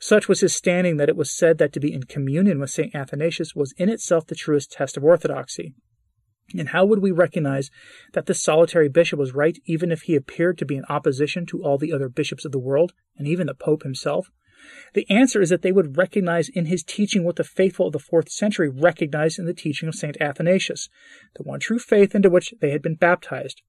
Such 0.00 0.28
was 0.28 0.40
his 0.40 0.54
standing 0.54 0.96
that 0.96 1.08
it 1.08 1.16
was 1.16 1.30
said 1.30 1.58
that 1.58 1.72
to 1.72 1.80
be 1.80 1.92
in 1.92 2.04
communion 2.04 2.58
with 2.58 2.70
St. 2.70 2.94
Athanasius 2.94 3.54
was 3.54 3.74
in 3.76 3.88
itself 3.88 4.26
the 4.26 4.34
truest 4.34 4.72
test 4.72 4.96
of 4.96 5.04
orthodoxy. 5.04 5.74
And 6.56 6.70
how 6.70 6.84
would 6.86 7.00
we 7.00 7.10
recognize 7.10 7.70
that 8.14 8.26
this 8.26 8.42
solitary 8.42 8.88
bishop 8.88 9.18
was 9.18 9.34
right 9.34 9.58
even 9.66 9.92
if 9.92 10.02
he 10.02 10.16
appeared 10.16 10.58
to 10.58 10.64
be 10.64 10.76
in 10.76 10.84
opposition 10.88 11.46
to 11.46 11.62
all 11.62 11.78
the 11.78 11.92
other 11.92 12.08
bishops 12.08 12.44
of 12.44 12.52
the 12.52 12.58
world, 12.58 12.92
and 13.16 13.28
even 13.28 13.46
the 13.46 13.54
Pope 13.54 13.82
himself? 13.82 14.30
The 14.94 15.08
answer 15.10 15.40
is 15.40 15.50
that 15.50 15.62
they 15.62 15.72
would 15.72 15.96
recognize 15.96 16.48
in 16.48 16.66
his 16.66 16.82
teaching 16.82 17.24
what 17.24 17.36
the 17.36 17.44
faithful 17.44 17.86
of 17.86 17.92
the 17.92 17.98
fourth 17.98 18.30
century 18.30 18.68
recognized 18.68 19.38
in 19.38 19.46
the 19.46 19.54
teaching 19.54 19.88
of 19.88 19.94
St. 19.94 20.20
Athanasius, 20.20 20.88
the 21.36 21.42
one 21.42 21.60
true 21.60 21.78
faith 21.78 22.14
into 22.14 22.30
which 22.30 22.54
they 22.60 22.70
had 22.70 22.82
been 22.82 22.94
baptized. 22.94 23.62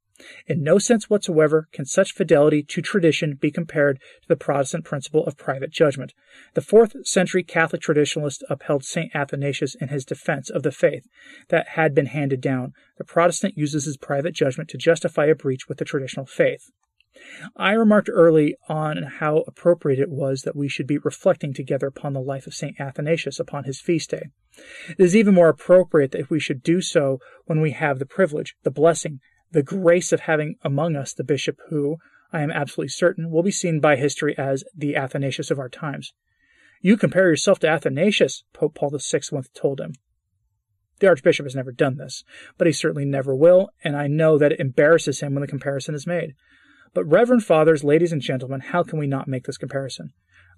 In 0.48 0.64
no 0.64 0.80
sense 0.80 1.10
whatsoever 1.10 1.70
can 1.72 1.86
such 1.86 2.12
fidelity 2.12 2.62
to 2.64 2.82
tradition 2.82 3.36
be 3.36 3.52
compared 3.52 4.00
to 4.22 4.28
the 4.28 4.36
Protestant 4.36 4.84
principle 4.84 5.26
of 5.26 5.38
private 5.38 5.72
judgment. 5.72 6.14
The 6.56 6.62
fourth 6.62 7.08
century 7.08 7.42
Catholic 7.42 7.82
traditionalist 7.82 8.44
upheld 8.50 8.84
St. 8.84 9.16
Athanasius 9.16 9.76
in 9.76 9.88
his 9.88 10.04
defense 10.04 10.50
of 10.50 10.64
the 10.64 10.74
faith 10.74 11.08
that 11.48 11.70
had 11.70 11.96
been 11.96 12.08
handed 12.08 12.42
down. 12.42 12.74
The 12.98 13.06
Protestant 13.06 13.58
uses 13.58 13.86
his 13.86 13.96
private 13.96 14.34
judgment 14.34 14.70
to 14.72 14.78
justify 14.78 15.28
a 15.28 15.36
breach 15.36 15.70
with 15.70 15.78
the 15.78 15.86
traditional 15.86 16.26
faith. 16.26 16.70
I 17.56 17.74
remarked 17.74 18.10
early 18.12 18.56
on 18.68 19.04
how 19.04 19.40
appropriate 19.48 20.00
it 20.00 20.10
was 20.10 20.44
that 20.44 20.56
we 20.56 20.68
should 20.70 20.88
be 20.88 20.98
reflecting 21.00 21.54
together 21.54 21.88
upon 21.88 22.14
the 22.14 22.22
life 22.22 22.46
of 22.48 22.54
St. 22.54 22.80
Athanasius 22.80 23.40
upon 23.40 23.64
his 23.64 23.82
feast 23.82 24.12
day. 24.12 24.30
It 24.90 25.00
is 25.00 25.16
even 25.16 25.34
more 25.34 25.50
appropriate 25.50 26.12
that 26.12 26.30
we 26.30 26.40
should 26.40 26.62
do 26.62 26.82
so 26.82 27.20
when 27.46 27.62
we 27.62 27.72
have 27.72 28.00
the 28.00 28.06
privilege, 28.06 28.56
the 28.64 28.72
blessing, 28.72 29.20
the 29.52 29.64
grace 29.64 30.12
of 30.12 30.22
having 30.22 30.56
among 30.64 30.96
us 30.96 31.14
the 31.14 31.24
bishop 31.24 31.58
who, 31.70 31.98
I 32.32 32.42
am 32.42 32.52
absolutely 32.52 32.90
certain, 32.90 33.32
will 33.32 33.44
be 33.44 33.52
seen 33.52 33.80
by 33.80 33.96
history 33.96 34.38
as 34.38 34.64
the 34.76 34.96
Athanasius 34.96 35.50
of 35.50 35.60
our 35.60 35.70
times. 35.70 36.14
You 36.82 36.96
compare 36.96 37.28
yourself 37.28 37.60
to 37.60 37.70
Athanasius, 37.70 38.44
Pope 38.54 38.76
Paul 38.76 38.92
VI 38.92 39.22
once 39.32 39.50
told 39.54 39.82
him. 39.82 39.94
The 41.00 41.08
Archbishop 41.08 41.46
has 41.46 41.56
never 41.56 41.72
done 41.72 41.98
this, 41.98 42.24
but 42.58 42.68
he 42.68 42.74
certainly 42.74 43.06
never 43.06 43.34
will, 43.34 43.70
and 43.84 43.96
I 43.96 44.08
know 44.08 44.38
that 44.38 44.52
it 44.52 44.60
embarrasses 44.60 45.22
him 45.22 45.34
when 45.34 45.42
the 45.42 45.48
comparison 45.48 45.96
is 45.96 46.06
made. 46.06 46.36
But, 46.94 47.06
Reverend 47.06 47.44
Fathers, 47.44 47.84
ladies 47.84 48.12
and 48.12 48.22
gentlemen, 48.22 48.62
how 48.62 48.84
can 48.84 48.98
we 49.00 49.08
not 49.08 49.28
make 49.28 49.46
this 49.46 49.58
comparison? 49.58 50.12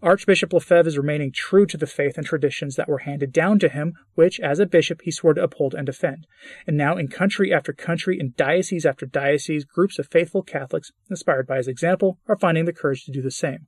Archbishop 0.03 0.51
Lefebvre 0.51 0.87
is 0.87 0.97
remaining 0.97 1.31
true 1.31 1.67
to 1.67 1.77
the 1.77 1.85
faith 1.85 2.17
and 2.17 2.25
traditions 2.25 2.75
that 2.75 2.87
were 2.87 2.99
handed 2.99 3.31
down 3.31 3.59
to 3.59 3.69
him, 3.69 3.93
which, 4.15 4.39
as 4.39 4.59
a 4.59 4.65
bishop, 4.65 5.01
he 5.03 5.11
swore 5.11 5.35
to 5.35 5.43
uphold 5.43 5.75
and 5.75 5.85
defend. 5.85 6.25
And 6.65 6.75
now, 6.75 6.97
in 6.97 7.07
country 7.07 7.53
after 7.53 7.71
country, 7.71 8.19
in 8.19 8.33
diocese 8.35 8.85
after 8.85 9.05
diocese, 9.05 9.63
groups 9.63 9.99
of 9.99 10.07
faithful 10.07 10.41
Catholics, 10.41 10.91
inspired 11.09 11.45
by 11.45 11.57
his 11.57 11.67
example, 11.67 12.17
are 12.27 12.37
finding 12.37 12.65
the 12.65 12.73
courage 12.73 13.05
to 13.05 13.11
do 13.11 13.21
the 13.21 13.29
same. 13.29 13.67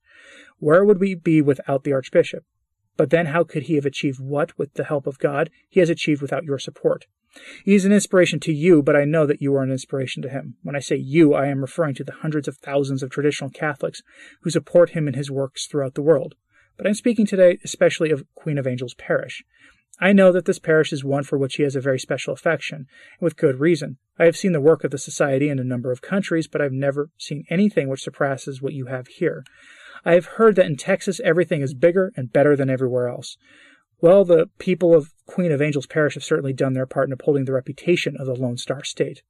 Where 0.58 0.84
would 0.84 1.00
we 1.00 1.14
be 1.14 1.42
without 1.42 1.84
the 1.84 1.94
Archbishop? 1.94 2.46
But 2.98 3.12
then, 3.12 3.28
how 3.28 3.44
could 3.44 3.64
he 3.64 3.76
have 3.76 3.86
achieved 3.86 4.20
what, 4.20 4.58
with 4.58 4.74
the 4.74 4.86
help 4.86 5.06
of 5.06 5.20
God, 5.20 5.52
he 5.70 5.82
has 5.82 5.90
achieved 5.90 6.22
without 6.22 6.46
your 6.46 6.60
support? 6.60 7.06
He 7.66 7.76
is 7.76 7.86
an 7.86 7.92
inspiration 7.92 8.40
to 8.42 8.54
you, 8.54 8.84
but 8.84 8.96
I 8.96 9.06
know 9.06 9.26
that 9.26 9.42
you 9.42 9.56
are 9.56 9.64
an 9.64 9.72
inspiration 9.72 10.22
to 10.24 10.30
him. 10.30 10.56
When 10.62 10.76
I 10.76 10.80
say 10.80 10.96
you, 10.96 11.34
I 11.34 11.48
am 11.48 11.62
referring 11.62 11.96
to 11.96 12.04
the 12.04 12.12
hundreds 12.12 12.48
of 12.48 12.58
thousands 12.58 13.02
of 13.02 13.10
traditional 13.10 13.50
Catholics 13.50 14.02
who 14.42 14.50
support 14.50 14.92
him 14.92 15.08
in 15.08 15.16
his 15.16 15.32
works 15.32 15.66
throughout 15.66 15.96
the 15.96 16.02
world. 16.02 16.36
But 16.78 16.88
I'm 16.88 16.94
speaking 16.94 17.26
today 17.26 17.60
especially 17.64 18.12
of 18.12 18.26
Queen 18.36 18.58
of 18.58 18.68
Angels 18.68 18.94
Parish. 18.94 19.44
I 20.00 20.12
know 20.12 20.32
that 20.32 20.46
this 20.46 20.60
parish 20.60 20.92
is 20.92 21.04
one 21.04 21.24
for 21.24 21.38
which 21.38 21.56
he 21.56 21.64
has 21.64 21.76
a 21.76 21.82
very 21.82 22.00
special 22.00 22.34
affection, 22.34 22.78
and 22.78 23.22
with 23.22 23.38
good 23.38 23.60
reason. 23.60 23.98
I 24.18 24.26
have 24.26 24.36
seen 24.36 24.52
the 24.52 24.62
work 24.62 24.84
of 24.84 24.92
the 24.92 24.98
Society 24.98 25.50
in 25.50 25.60
a 25.60 25.64
number 25.64 25.92
of 25.92 26.02
countries, 26.02 26.48
but 26.48 26.62
I've 26.62 26.72
never 26.72 27.10
seen 27.18 27.46
anything 27.50 27.90
which 27.90 28.02
surpasses 28.02 28.62
what 28.62 28.74
you 28.74 28.88
have 28.88 29.08
here. 29.08 29.44
I 30.04 30.14
have 30.14 30.26
heard 30.26 30.56
that 30.56 30.66
in 30.66 30.78
Texas 30.78 31.22
everything 31.24 31.62
is 31.62 31.74
bigger 31.74 32.12
and 32.16 32.34
better 32.34 32.56
than 32.56 32.70
everywhere 32.70 33.08
else. 33.08 33.38
Well, 34.04 34.26
the 34.26 34.50
people 34.60 34.94
of 34.94 35.14
Queen 35.28 35.54
of 35.54 35.62
Angels 35.62 35.88
Parish 35.88 36.16
have 36.16 36.26
certainly 36.26 36.52
done 36.52 36.74
their 36.74 36.86
part 36.86 37.08
in 37.08 37.14
upholding 37.14 37.46
the 37.46 37.54
reputation 37.54 38.18
of 38.18 38.28
the 38.28 38.36
Lone 38.36 38.58
Star 38.58 38.84
State. 38.84 39.24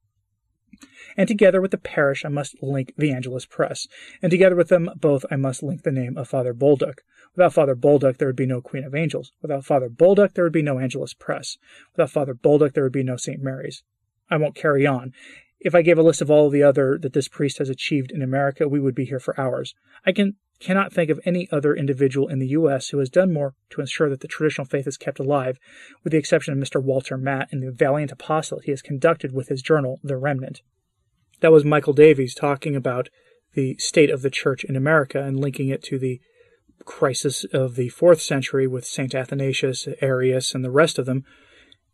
And 1.16 1.28
together 1.28 1.60
with 1.60 1.70
the 1.70 1.78
parish, 1.78 2.24
I 2.24 2.28
must 2.28 2.60
link 2.60 2.92
the 2.98 3.12
Angelus 3.12 3.46
Press. 3.46 3.86
And 4.20 4.32
together 4.32 4.56
with 4.56 4.70
them 4.70 4.90
both, 4.96 5.24
I 5.30 5.36
must 5.36 5.62
link 5.62 5.84
the 5.84 5.92
name 5.92 6.18
of 6.18 6.26
Father 6.26 6.52
Bolduc. 6.52 7.02
Without 7.36 7.52
Father 7.52 7.76
Bolduc, 7.76 8.16
there 8.16 8.26
would 8.26 8.34
be 8.34 8.46
no 8.46 8.60
Queen 8.60 8.82
of 8.82 8.96
Angels. 8.96 9.30
Without 9.40 9.64
Father 9.64 9.88
Bolduc, 9.88 10.34
there 10.34 10.42
would 10.42 10.52
be 10.52 10.60
no 10.60 10.80
Angelus 10.80 11.14
Press. 11.14 11.56
Without 11.92 12.10
Father 12.10 12.34
Bolduc, 12.34 12.72
there 12.72 12.82
would 12.82 12.92
be 12.92 13.04
no 13.04 13.16
St. 13.16 13.40
Mary's. 13.40 13.84
I 14.28 14.38
won't 14.38 14.56
carry 14.56 14.88
on. 14.88 15.12
If 15.60 15.74
I 15.74 15.82
gave 15.82 15.98
a 15.98 16.02
list 16.02 16.20
of 16.20 16.30
all 16.30 16.46
of 16.46 16.52
the 16.52 16.62
other 16.62 16.98
that 16.98 17.12
this 17.12 17.28
priest 17.28 17.58
has 17.58 17.68
achieved 17.68 18.10
in 18.10 18.22
America, 18.22 18.68
we 18.68 18.80
would 18.80 18.94
be 18.94 19.04
here 19.06 19.20
for 19.20 19.38
hours. 19.40 19.74
I 20.04 20.12
can 20.12 20.36
cannot 20.60 20.92
think 20.92 21.10
of 21.10 21.20
any 21.24 21.48
other 21.50 21.74
individual 21.74 22.28
in 22.28 22.38
the 22.38 22.48
U.S. 22.48 22.88
who 22.88 22.98
has 22.98 23.10
done 23.10 23.32
more 23.32 23.54
to 23.70 23.80
ensure 23.80 24.08
that 24.08 24.20
the 24.20 24.28
traditional 24.28 24.64
faith 24.64 24.86
is 24.86 24.96
kept 24.96 25.18
alive, 25.18 25.58
with 26.02 26.12
the 26.12 26.18
exception 26.18 26.54
of 26.54 26.58
Mr. 26.58 26.82
Walter 26.82 27.18
Matt 27.18 27.48
and 27.50 27.62
the 27.62 27.72
valiant 27.72 28.12
apostle 28.12 28.60
he 28.60 28.70
has 28.70 28.80
conducted 28.80 29.32
with 29.32 29.48
his 29.48 29.62
journal, 29.62 30.00
The 30.02 30.16
Remnant. 30.16 30.62
That 31.40 31.52
was 31.52 31.64
Michael 31.64 31.92
Davies 31.92 32.34
talking 32.34 32.76
about 32.76 33.08
the 33.54 33.76
state 33.78 34.10
of 34.10 34.22
the 34.22 34.30
church 34.30 34.64
in 34.64 34.76
America 34.76 35.22
and 35.22 35.38
linking 35.38 35.68
it 35.68 35.82
to 35.84 35.98
the 35.98 36.20
crisis 36.84 37.44
of 37.52 37.76
the 37.76 37.88
fourth 37.88 38.20
century 38.20 38.66
with 38.66 38.86
St. 38.86 39.14
Athanasius, 39.14 39.88
Arius, 40.00 40.54
and 40.54 40.64
the 40.64 40.70
rest 40.70 40.98
of 40.98 41.06
them, 41.06 41.24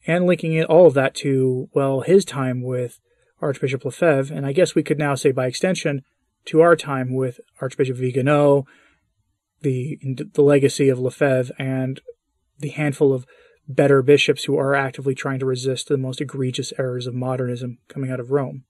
and 0.07 0.27
linking 0.27 0.55
it 0.55 0.66
all 0.66 0.87
of 0.87 0.94
that 0.94 1.14
to, 1.16 1.68
well, 1.75 2.01
his 2.01 2.25
time 2.25 2.62
with 2.62 3.01
Archbishop 3.40 3.85
Lefebvre, 3.85 4.35
and 4.35 4.46
I 4.46 4.53
guess 4.53 4.74
we 4.74 4.83
could 4.83 4.98
now 4.98 5.14
say 5.14 5.31
by 5.31 5.46
extension 5.46 6.03
to 6.46 6.61
our 6.61 6.76
time 6.76 7.14
with 7.14 7.40
Archbishop 7.61 7.96
Vigano, 7.96 8.66
the 9.62 9.98
the 10.35 10.42
legacy 10.42 10.88
of 10.88 10.98
Lefebvre, 10.98 11.55
and 11.59 12.00
the 12.59 12.70
handful 12.70 13.12
of 13.12 13.26
better 13.68 14.03
bishops 14.03 14.44
who 14.44 14.59
are 14.59 14.74
actively 14.74 15.14
trying 15.14 15.38
to 15.38 15.46
resist 15.46 15.88
the 15.88 15.96
most 15.96 16.20
egregious 16.20 16.72
errors 16.79 17.07
of 17.07 17.14
modernism 17.14 17.79
coming 17.88 18.11
out 18.11 18.20
of 18.20 18.31
Rome. 18.31 18.64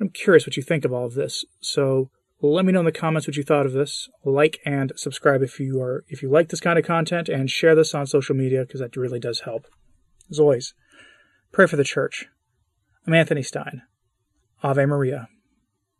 I'm 0.00 0.08
curious 0.08 0.46
what 0.46 0.56
you 0.56 0.62
think 0.62 0.84
of 0.84 0.92
all 0.92 1.06
of 1.06 1.14
this. 1.14 1.44
So 1.60 2.10
let 2.40 2.64
me 2.64 2.72
know 2.72 2.80
in 2.80 2.86
the 2.86 2.92
comments 2.92 3.26
what 3.26 3.36
you 3.36 3.42
thought 3.42 3.66
of 3.66 3.72
this. 3.72 4.08
Like 4.24 4.58
and 4.64 4.92
subscribe 4.96 5.42
if 5.42 5.60
you 5.60 5.80
are 5.80 6.04
if 6.08 6.22
you 6.22 6.30
like 6.30 6.48
this 6.48 6.60
kind 6.60 6.78
of 6.78 6.84
content, 6.84 7.28
and 7.28 7.50
share 7.50 7.74
this 7.74 7.94
on 7.94 8.06
social 8.06 8.34
media 8.34 8.62
because 8.62 8.80
that 8.80 8.96
really 8.96 9.20
does 9.20 9.40
help. 9.40 9.66
As 10.30 10.38
always, 10.38 10.74
pray 11.52 11.66
for 11.66 11.76
the 11.76 11.84
church. 11.84 12.26
I'm 13.06 13.14
Anthony 13.14 13.42
Stine. 13.42 13.82
Ave 14.62 14.86
Maria. 14.86 15.28